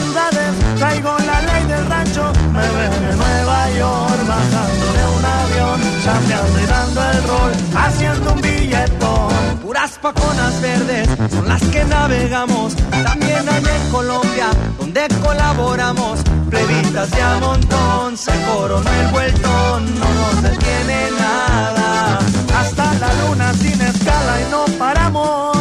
[0.09, 2.33] ciudades, traigo la ley del rancho.
[2.53, 8.33] Me ven en Nueva York, bajando de un avión, chambeando y dando el rol, haciendo
[8.33, 9.59] un billetón.
[9.61, 14.49] Puras paconas verdes son las que navegamos, también hay en Colombia,
[14.79, 16.19] donde colaboramos.
[16.49, 22.19] Plebitas de a montón, se coronó el vueltón, no nos detiene nada.
[22.57, 25.58] Hasta la luna sin escala y no paramos.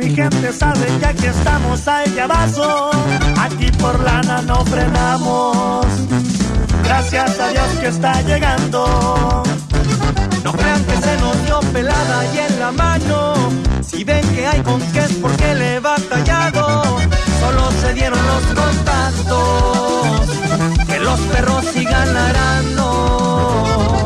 [0.00, 2.90] Mi gente sabe que aquí estamos a ella vaso.
[3.38, 5.86] Aquí por lana no frenamos.
[6.82, 9.42] Gracias a Dios que está llegando.
[10.42, 13.34] No crean que se nos dio pelada y en la mano.
[13.82, 16.96] Si ven que hay con qué es porque le he batallado.
[17.38, 20.30] Solo se dieron los contactos.
[20.86, 23.99] Que los perros sigan arando.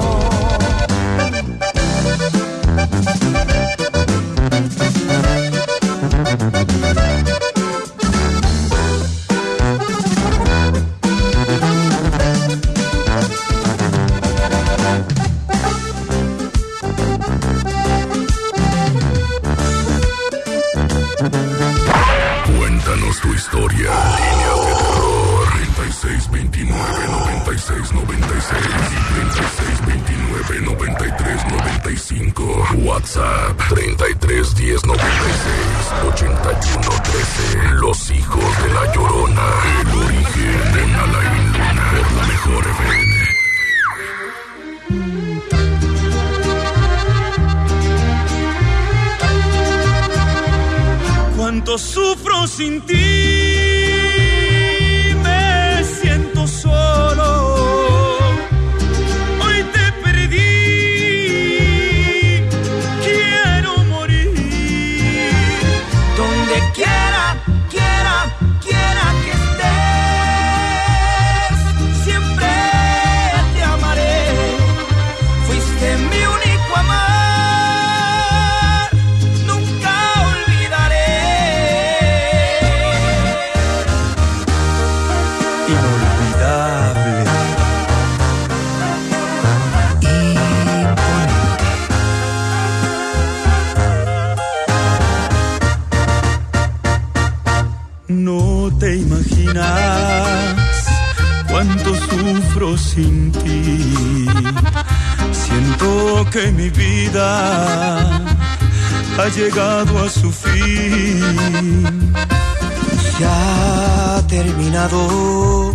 [28.48, 39.46] 3696 3629 9395 WhatsApp 331096 8113 Los hijos de la llorona.
[39.80, 43.14] El origen de Alain Luna por la mejor FM.
[51.36, 52.94] Cuánto sufro sin ti,
[106.34, 108.00] que mi vida
[109.18, 112.12] ha llegado a su fin.
[113.20, 115.72] Ya ha terminado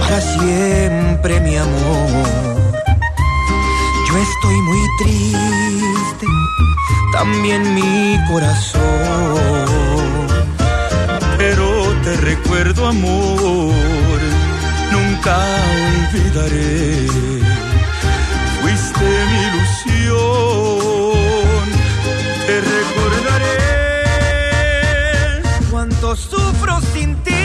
[0.00, 2.56] para siempre mi amor.
[4.08, 6.26] Yo estoy muy triste,
[7.12, 9.68] también mi corazón.
[11.38, 11.66] Pero
[12.02, 14.20] te recuerdo amor,
[14.90, 15.36] nunca
[16.10, 17.06] olvidaré.
[18.60, 19.58] Fuiste mi
[22.46, 23.58] te recordaré.
[25.70, 27.37] Cuánto sufro sin ti.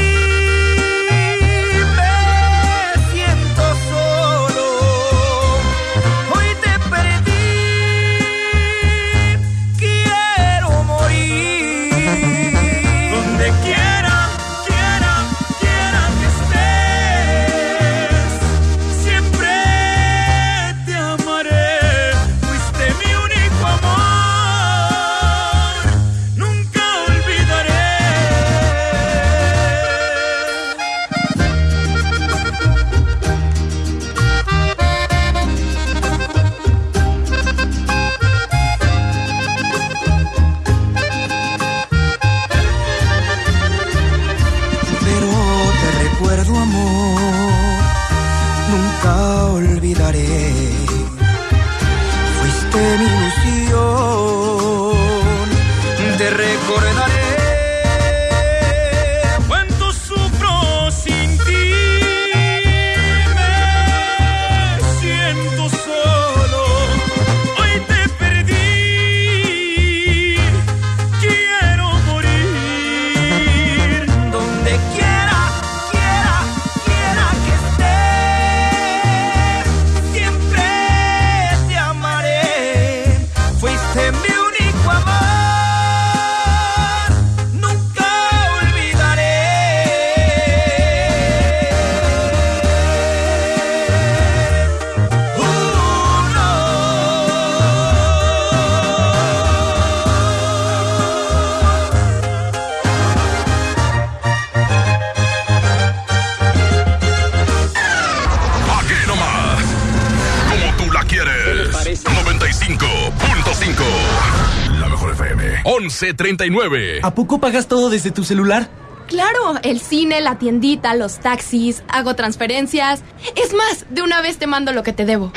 [115.93, 116.99] 1139.
[117.03, 118.69] ¿A poco pagas todo desde tu celular?
[119.07, 123.01] Claro, el cine, la tiendita, los taxis, hago transferencias.
[123.35, 125.31] Es más, de una vez te mando lo que te debo.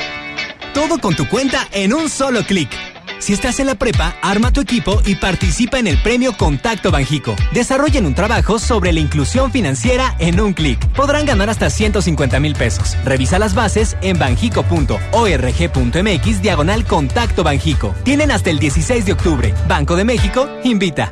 [0.73, 2.69] Todo con tu cuenta en un solo clic.
[3.27, 7.35] Si estás en la prepa, arma tu equipo y participa en el premio Contacto Banjico.
[7.51, 10.79] Desarrollen un trabajo sobre la inclusión financiera en un clic.
[10.93, 12.95] Podrán ganar hasta 150 mil pesos.
[13.03, 17.93] Revisa las bases en banjico.org.mx diagonal Contacto Banjico.
[18.05, 19.53] Tienen hasta el 16 de octubre.
[19.67, 21.11] Banco de México invita.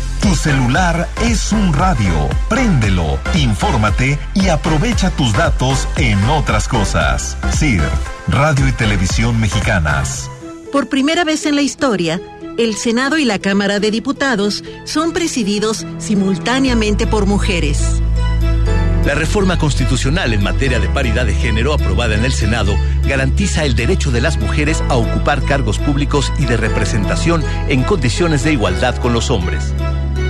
[0.21, 2.29] Tu celular es un radio.
[2.47, 7.35] Préndelo, infórmate y aprovecha tus datos en otras cosas.
[7.57, 7.83] CIRT,
[8.27, 10.29] Radio y Televisión Mexicanas.
[10.71, 12.21] Por primera vez en la historia,
[12.59, 18.01] el Senado y la Cámara de Diputados son presididos simultáneamente por mujeres.
[19.05, 22.77] La reforma constitucional en materia de paridad de género aprobada en el Senado
[23.07, 28.43] garantiza el derecho de las mujeres a ocupar cargos públicos y de representación en condiciones
[28.43, 29.73] de igualdad con los hombres.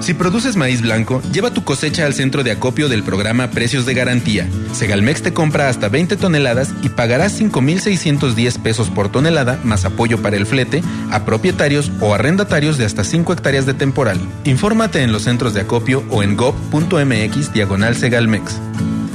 [0.00, 3.94] Si produces maíz blanco, lleva tu cosecha al centro de acopio del programa Precios de
[3.94, 4.48] Garantía.
[4.72, 10.36] Segalmex te compra hasta 20 toneladas y pagarás 5.610 pesos por tonelada más apoyo para
[10.36, 14.18] el flete a propietarios o arrendatarios de hasta 5 hectáreas de temporal.
[14.44, 18.58] Infórmate en los centros de acopio o en gov.mx diagonal Segalmex.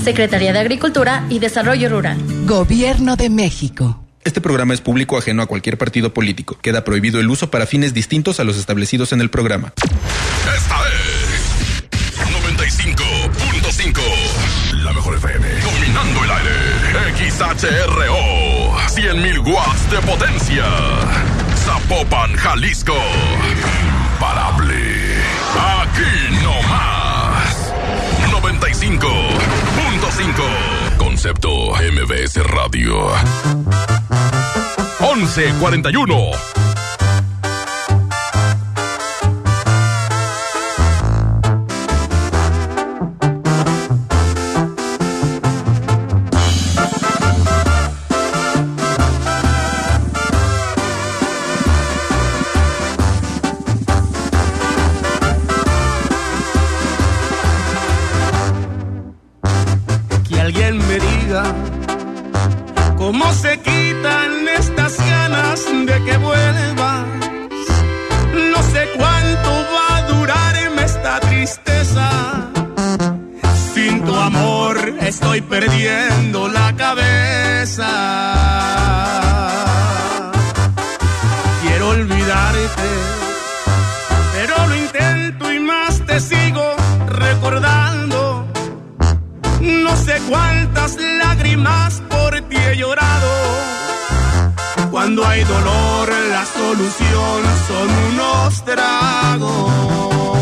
[0.04, 2.18] Secretaría de Agricultura y Desarrollo Rural.
[2.46, 4.05] Gobierno de México.
[4.26, 6.58] Este programa es público ajeno a cualquier partido político.
[6.60, 9.72] Queda prohibido el uso para fines distintos a los establecidos en el programa.
[9.78, 11.54] Esta es
[12.58, 14.02] 95.5.
[14.84, 15.48] La mejor FM.
[15.62, 16.56] Dominando el aire.
[17.30, 18.76] XHRO.
[18.96, 20.66] 100.000 watts de potencia.
[21.64, 22.98] Zapopan, Jalisco.
[24.14, 24.82] Imparable.
[25.84, 27.72] Aquí no más.
[28.32, 30.98] 95.5.
[30.98, 33.12] Concepto MBS Radio.
[35.00, 36.32] 1141.
[60.28, 61.44] Que alguien me diga
[62.98, 63.75] cómo se estas
[65.56, 67.06] de que vuelvas.
[68.52, 72.10] No sé cuánto va a durarme esta tristeza.
[73.74, 77.88] Sin tu amor estoy perdiendo la cabeza.
[81.62, 82.90] Quiero olvidarte,
[84.34, 86.66] pero lo intento y más te sigo
[87.08, 88.46] recordando.
[89.62, 93.05] No sé cuántas lágrimas por ti he llorado.
[95.06, 100.35] Cuando hay dolor, la solución son unos tragos.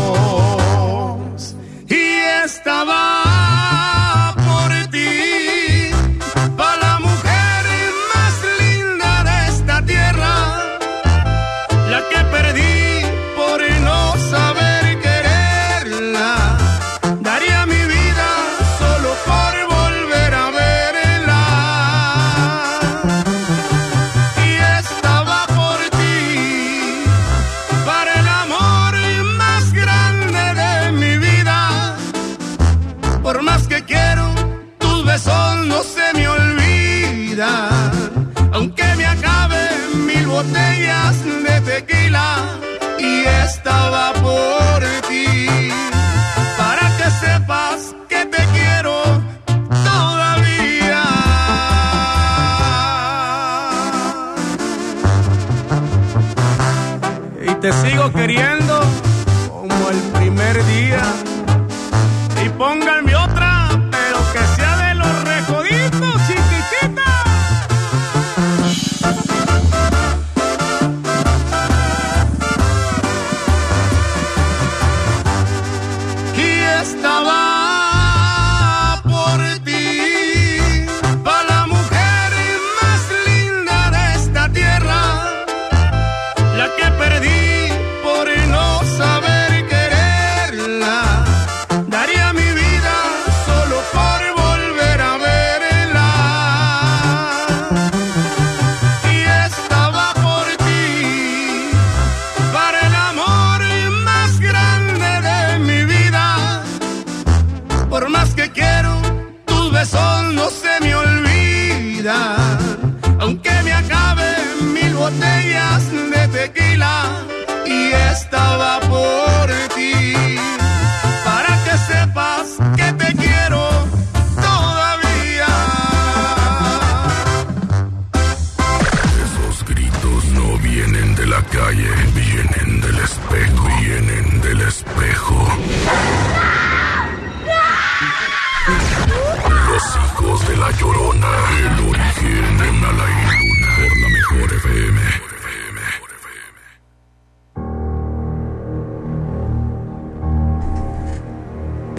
[57.64, 58.78] Te sigo queriendo
[59.48, 61.02] como el primer día.
[62.44, 63.13] Y pónganme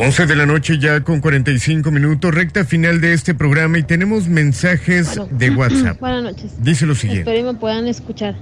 [0.06, 4.28] 11 de la noche ya con 45 minutos, recta final de este programa y tenemos
[4.28, 6.00] mensajes de WhatsApp.
[6.00, 6.52] Buenas noches.
[6.60, 7.32] Dice lo siguiente.
[7.32, 8.36] Espero y me puedan escuchar.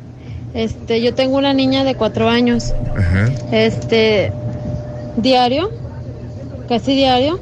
[0.53, 2.73] Este, yo tengo una niña de cuatro años.
[2.97, 3.31] Ajá.
[3.53, 4.33] Este,
[5.15, 5.71] diario,
[6.67, 7.39] casi diario,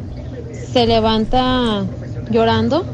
[0.72, 1.84] se levanta
[2.30, 2.86] llorando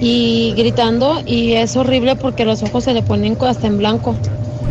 [0.00, 4.16] y gritando y es horrible porque los ojos se le ponen hasta en blanco.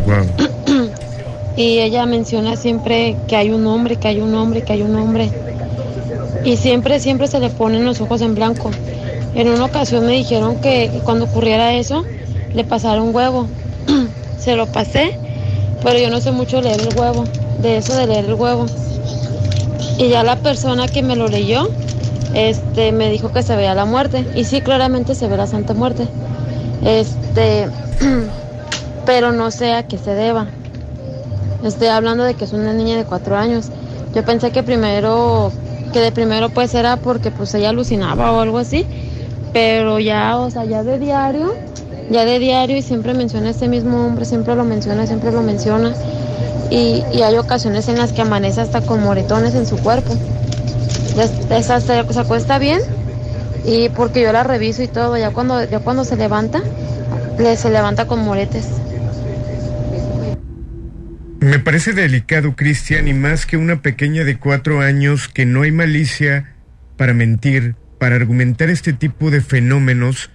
[0.08, 0.90] Wow.
[1.56, 4.96] Y ella menciona siempre que hay un hombre, que hay un hombre, que hay un
[4.96, 5.30] hombre.
[6.46, 8.72] Y siempre, siempre se le ponen los ojos en blanco.
[9.36, 12.04] En una ocasión me dijeron que cuando ocurriera eso,
[12.54, 13.48] le pasara un huevo.
[14.40, 15.18] se lo pasé,
[15.84, 17.26] pero yo no sé mucho leer el huevo,
[17.62, 18.66] de eso de leer el huevo.
[19.98, 21.70] Y ya la persona que me lo leyó,
[22.34, 24.26] este, me dijo que se veía la muerte.
[24.36, 26.08] Y sí, claramente se ve la Santa Muerte.
[26.84, 27.68] Este,
[29.06, 30.48] pero no sé a qué se deba.
[31.64, 33.68] Estoy hablando de que es una niña de cuatro años.
[34.16, 35.52] Yo pensé que primero,
[35.94, 38.86] que de primero pues era porque pues ella alucinaba o algo así,
[39.54, 41.54] pero ya, o sea, ya de diario,
[42.10, 45.94] ya de diario y siempre menciona ese mismo hombre, siempre lo menciona, siempre lo menciona.
[46.72, 50.14] Y, hay ocasiones en las que amanece hasta con moretones en su cuerpo.
[51.50, 52.82] Esa se, se acuesta bien
[53.66, 56.62] y porque yo la reviso y todo, ya cuando, ya cuando se levanta,
[57.38, 58.66] le, se levanta con moretes.
[61.52, 65.72] Me parece delicado, Cristian, y más que una pequeña de cuatro años que no hay
[65.74, 66.56] malicia
[66.96, 70.30] para mentir, para argumentar este tipo de fenómenos,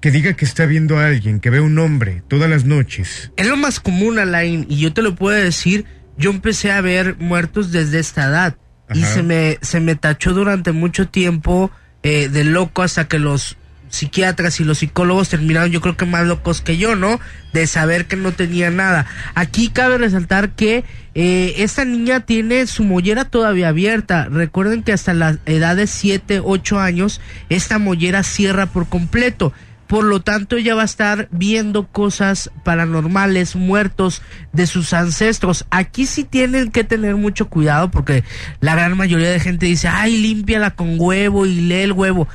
[0.00, 3.30] que diga que está viendo a alguien, que ve a un hombre todas las noches.
[3.36, 5.84] Es lo más común, Alain, y yo te lo puedo decir,
[6.18, 8.56] yo empecé a ver muertos desde esta edad
[8.92, 11.70] y se me, se me tachó durante mucho tiempo
[12.02, 13.56] eh, de loco hasta que los
[13.96, 17.20] psiquiatras y los psicólogos terminaron yo creo que más locos que yo, ¿no?
[17.52, 19.06] De saber que no tenía nada.
[19.34, 24.28] Aquí cabe resaltar que eh, esta niña tiene su mollera todavía abierta.
[24.30, 29.52] Recuerden que hasta la edad de 7, 8 años esta mollera cierra por completo.
[29.86, 34.20] Por lo tanto, ella va a estar viendo cosas paranormales, muertos
[34.52, 35.64] de sus ancestros.
[35.70, 38.24] Aquí sí tienen que tener mucho cuidado porque
[38.60, 42.26] la gran mayoría de gente dice, ay, límpiala con huevo y lee el huevo.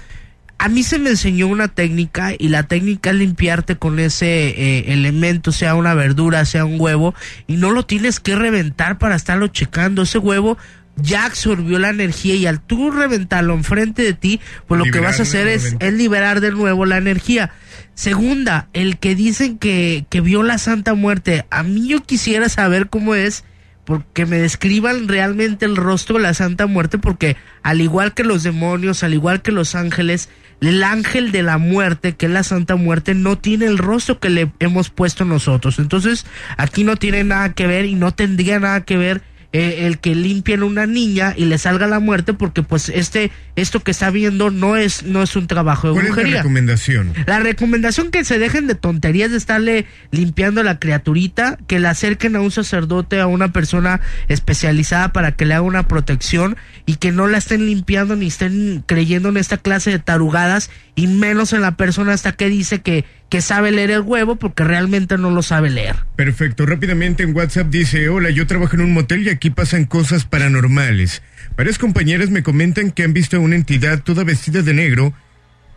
[0.62, 4.94] A mí se me enseñó una técnica y la técnica es limpiarte con ese eh,
[4.94, 7.16] elemento, sea una verdura, sea un huevo,
[7.48, 10.04] y no lo tienes que reventar para estarlo checando.
[10.04, 10.60] Ese huevo
[10.98, 15.20] ya absorbió la energía y al tú reventarlo enfrente de ti, pues lo que vas
[15.20, 17.50] a hacer es, es liberar de nuevo la energía.
[17.96, 22.88] Segunda, el que dicen que, que vio la Santa Muerte, a mí yo quisiera saber
[22.88, 23.46] cómo es,
[23.84, 28.44] porque me describan realmente el rostro de la Santa Muerte, porque al igual que los
[28.44, 30.30] demonios, al igual que los ángeles,
[30.62, 34.30] el ángel de la muerte, que es la Santa Muerte, no tiene el rostro que
[34.30, 35.80] le hemos puesto nosotros.
[35.80, 36.26] Entonces,
[36.58, 39.22] aquí no tiene nada que ver y no tendría nada que ver
[39.54, 43.82] eh, el que limpien una niña y le salga la muerte, porque pues este, esto
[43.82, 47.14] que está viendo no es, no es un trabajo de ¿Cuál es la recomendación?
[47.26, 51.90] La recomendación que se dejen de tonterías de estarle limpiando a la criaturita, que la
[51.90, 54.00] acerquen a un sacerdote, a una persona
[54.30, 56.56] especializada para que le haga una protección
[56.86, 61.08] y que no la estén limpiando ni estén creyendo en esta clase de tarugadas y
[61.08, 65.18] menos en la persona hasta que dice que, que sabe leer el huevo porque realmente
[65.18, 65.96] no lo sabe leer.
[66.18, 70.26] Perfecto, rápidamente en WhatsApp dice, hola, yo trabajo en un motel y aquí pasan cosas
[70.26, 71.24] paranormales.
[71.56, 75.14] Varias compañeras me comentan que han visto a una entidad toda vestida de negro.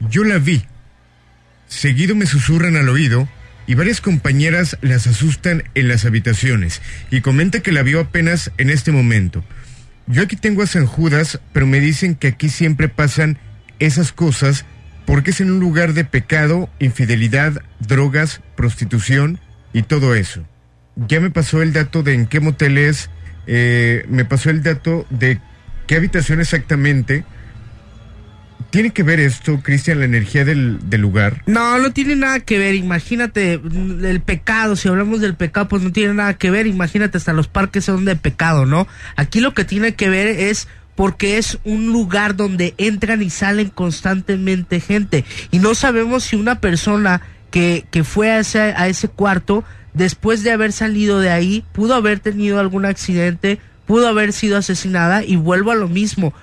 [0.01, 0.65] Yo la vi.
[1.69, 3.29] Seguido me susurran al oído
[3.69, 6.83] y varias compañeras las asustan en las habitaciones
[7.13, 9.45] y comenta que la vio apenas en este momento.
[10.09, 13.39] Yo aquí tengo a San Judas, pero me dicen que aquí siempre pasan
[13.79, 14.67] esas cosas
[15.07, 19.39] porque es en un lugar de pecado, infidelidad, drogas, prostitución
[19.73, 20.45] y todo eso.
[20.97, 23.11] Ya me pasó el dato de en qué motel es,
[23.47, 25.41] eh, me pasó el dato de
[25.87, 27.25] qué habitación exactamente.
[28.71, 31.43] ¿Tiene que ver esto, Cristian, la energía del, del lugar?
[31.47, 32.75] No, no tiene nada que ver.
[32.75, 34.75] Imagínate el pecado.
[34.75, 36.67] Si hablamos del pecado, pues no tiene nada que ver.
[36.67, 38.89] Imagínate, hasta los parques son de pecado, ¿no?
[39.15, 43.69] Aquí lo que tiene que ver es porque es un lugar donde entran y salen
[43.69, 45.25] constantemente gente.
[45.51, 50.43] Y no sabemos si una persona que, que fue a ese, a ese cuarto, después
[50.43, 55.37] de haber salido de ahí, pudo haber tenido algún accidente, pudo haber sido asesinada y
[55.37, 56.35] vuelvo a lo mismo.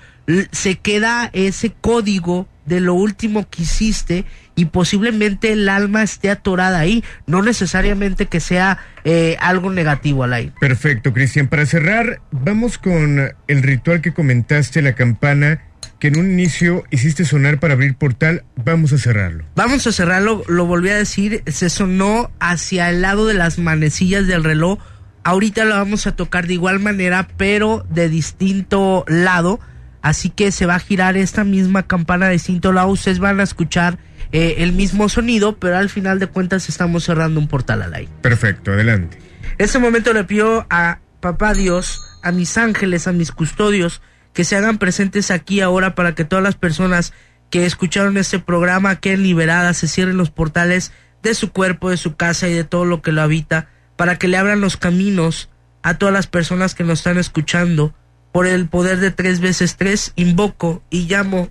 [0.52, 4.24] Se queda ese código de lo último que hiciste
[4.54, 10.34] y posiblemente el alma esté atorada ahí, no necesariamente que sea eh, algo negativo al
[10.34, 10.52] aire.
[10.60, 11.48] Perfecto, Cristian.
[11.48, 15.60] Para cerrar, vamos con el ritual que comentaste, la campana
[16.02, 19.44] que en un inicio hiciste sonar para abrir portal, vamos a cerrarlo.
[19.54, 24.26] Vamos a cerrarlo, lo volví a decir, se sonó hacia el lado de las manecillas
[24.26, 24.80] del reloj.
[25.22, 29.60] Ahorita lo vamos a tocar de igual manera, pero de distinto lado.
[30.02, 32.88] Así que se va a girar esta misma campana de distinto lado.
[32.88, 33.96] Ustedes van a escuchar
[34.32, 38.10] eh, el mismo sonido, pero al final de cuentas estamos cerrando un portal al aire.
[38.22, 39.18] Perfecto, adelante.
[39.58, 44.00] En este momento le pido a Papá Dios, a mis ángeles, a mis custodios,
[44.32, 47.12] que se hagan presentes aquí ahora para que todas las personas
[47.50, 50.92] que escucharon este programa queden liberadas, se cierren los portales
[51.22, 54.28] de su cuerpo, de su casa y de todo lo que lo habita, para que
[54.28, 55.50] le abran los caminos
[55.82, 57.94] a todas las personas que nos están escuchando.
[58.32, 61.50] Por el poder de tres veces tres, invoco y llamo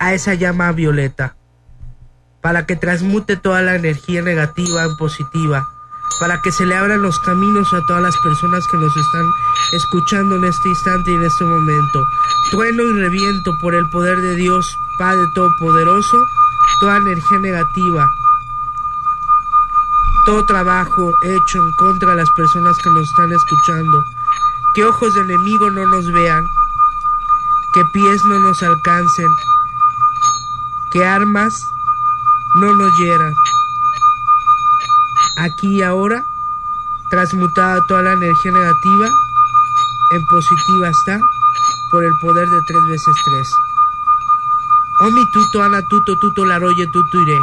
[0.00, 1.36] a esa llama violeta,
[2.40, 5.68] para que transmute toda la energía negativa en positiva
[6.20, 9.26] para que se le abran los caminos a todas las personas que nos están
[9.72, 12.04] escuchando en este instante y en este momento.
[12.50, 16.26] Trueno y reviento por el poder de Dios, Padre Todopoderoso,
[16.80, 18.06] toda energía negativa,
[20.26, 24.04] todo trabajo hecho en contra de las personas que nos están escuchando.
[24.74, 26.44] Que ojos de enemigo no nos vean,
[27.72, 29.28] que pies no nos alcancen,
[30.90, 31.66] que armas
[32.56, 33.34] no nos hieran
[35.40, 36.24] aquí y ahora,
[37.08, 39.08] transmutada toda la energía negativa
[40.12, 41.20] en positiva está
[41.90, 43.52] por el poder de tres veces tres.
[45.00, 47.38] Omi tuto ana tuto tuto laroye tuto iré.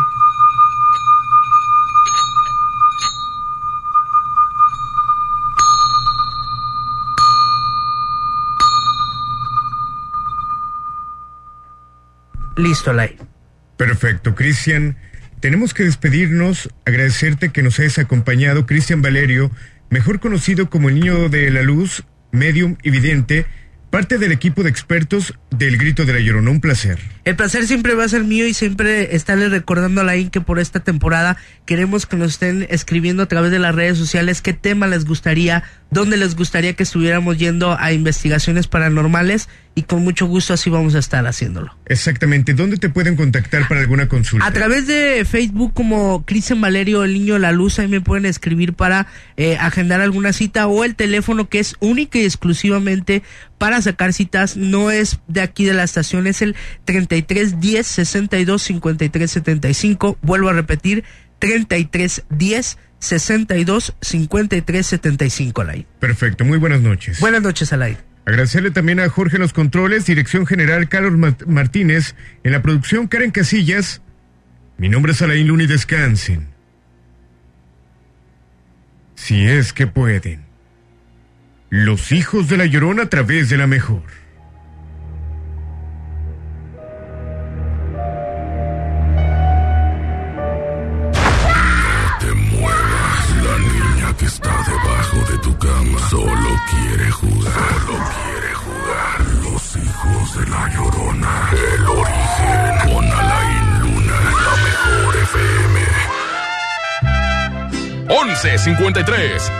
[12.55, 13.26] Listo, Lai.
[13.77, 14.97] Perfecto, Cristian.
[15.39, 19.51] Tenemos que despedirnos, agradecerte que nos hayas acompañado, Cristian Valerio,
[19.89, 23.45] mejor conocido como el niño de la luz, medium y vidente,
[23.91, 26.49] parte del equipo de expertos del Grito de la Llorona.
[26.49, 26.99] Un placer.
[27.27, 30.39] El placer siempre va a ser mío y siempre estarle recordando a la IN que
[30.39, 31.35] por esta temporada
[31.65, 35.65] queremos que nos estén escribiendo a través de las redes sociales qué tema les gustaría,
[35.91, 40.95] dónde les gustaría que estuviéramos yendo a investigaciones paranormales y con mucho gusto así vamos
[40.95, 41.75] a estar haciéndolo.
[41.85, 42.55] Exactamente.
[42.55, 44.43] ¿Dónde te pueden contactar para alguna consulta?
[44.43, 48.25] A través de Facebook como Cristian Valerio, el niño de la luz, ahí me pueden
[48.25, 49.05] escribir para
[49.35, 53.21] eh, agendar alguna cita o el teléfono que es única y exclusivamente
[53.59, 56.55] para sacar citas, no es de aquí de la estación, es el
[57.21, 60.17] 33 10 62 53 75.
[60.21, 61.03] Vuelvo a repetir,
[61.39, 65.87] 33 10 62 53 75 al aire.
[65.99, 67.19] Perfecto, muy buenas noches.
[67.19, 67.99] Buenas noches al aire.
[68.25, 71.13] Agradecerle también a Jorge Los Controles, Dirección General Carlos
[71.47, 74.01] Martínez, en la producción Karen Casillas.
[74.77, 76.47] Mi nombre es Alain Luna y descansen.
[79.15, 80.45] Si es que pueden.
[81.69, 84.03] Los hijos de la llorona a través de la mejor.
[96.09, 97.53] Solo quiere jugar.
[97.53, 99.17] Solo quiere jugar.
[99.43, 101.49] Los hijos de la llorona.
[101.51, 105.77] El origen con Alain Luna, la mejor FM.
[108.07, 109.51] 1153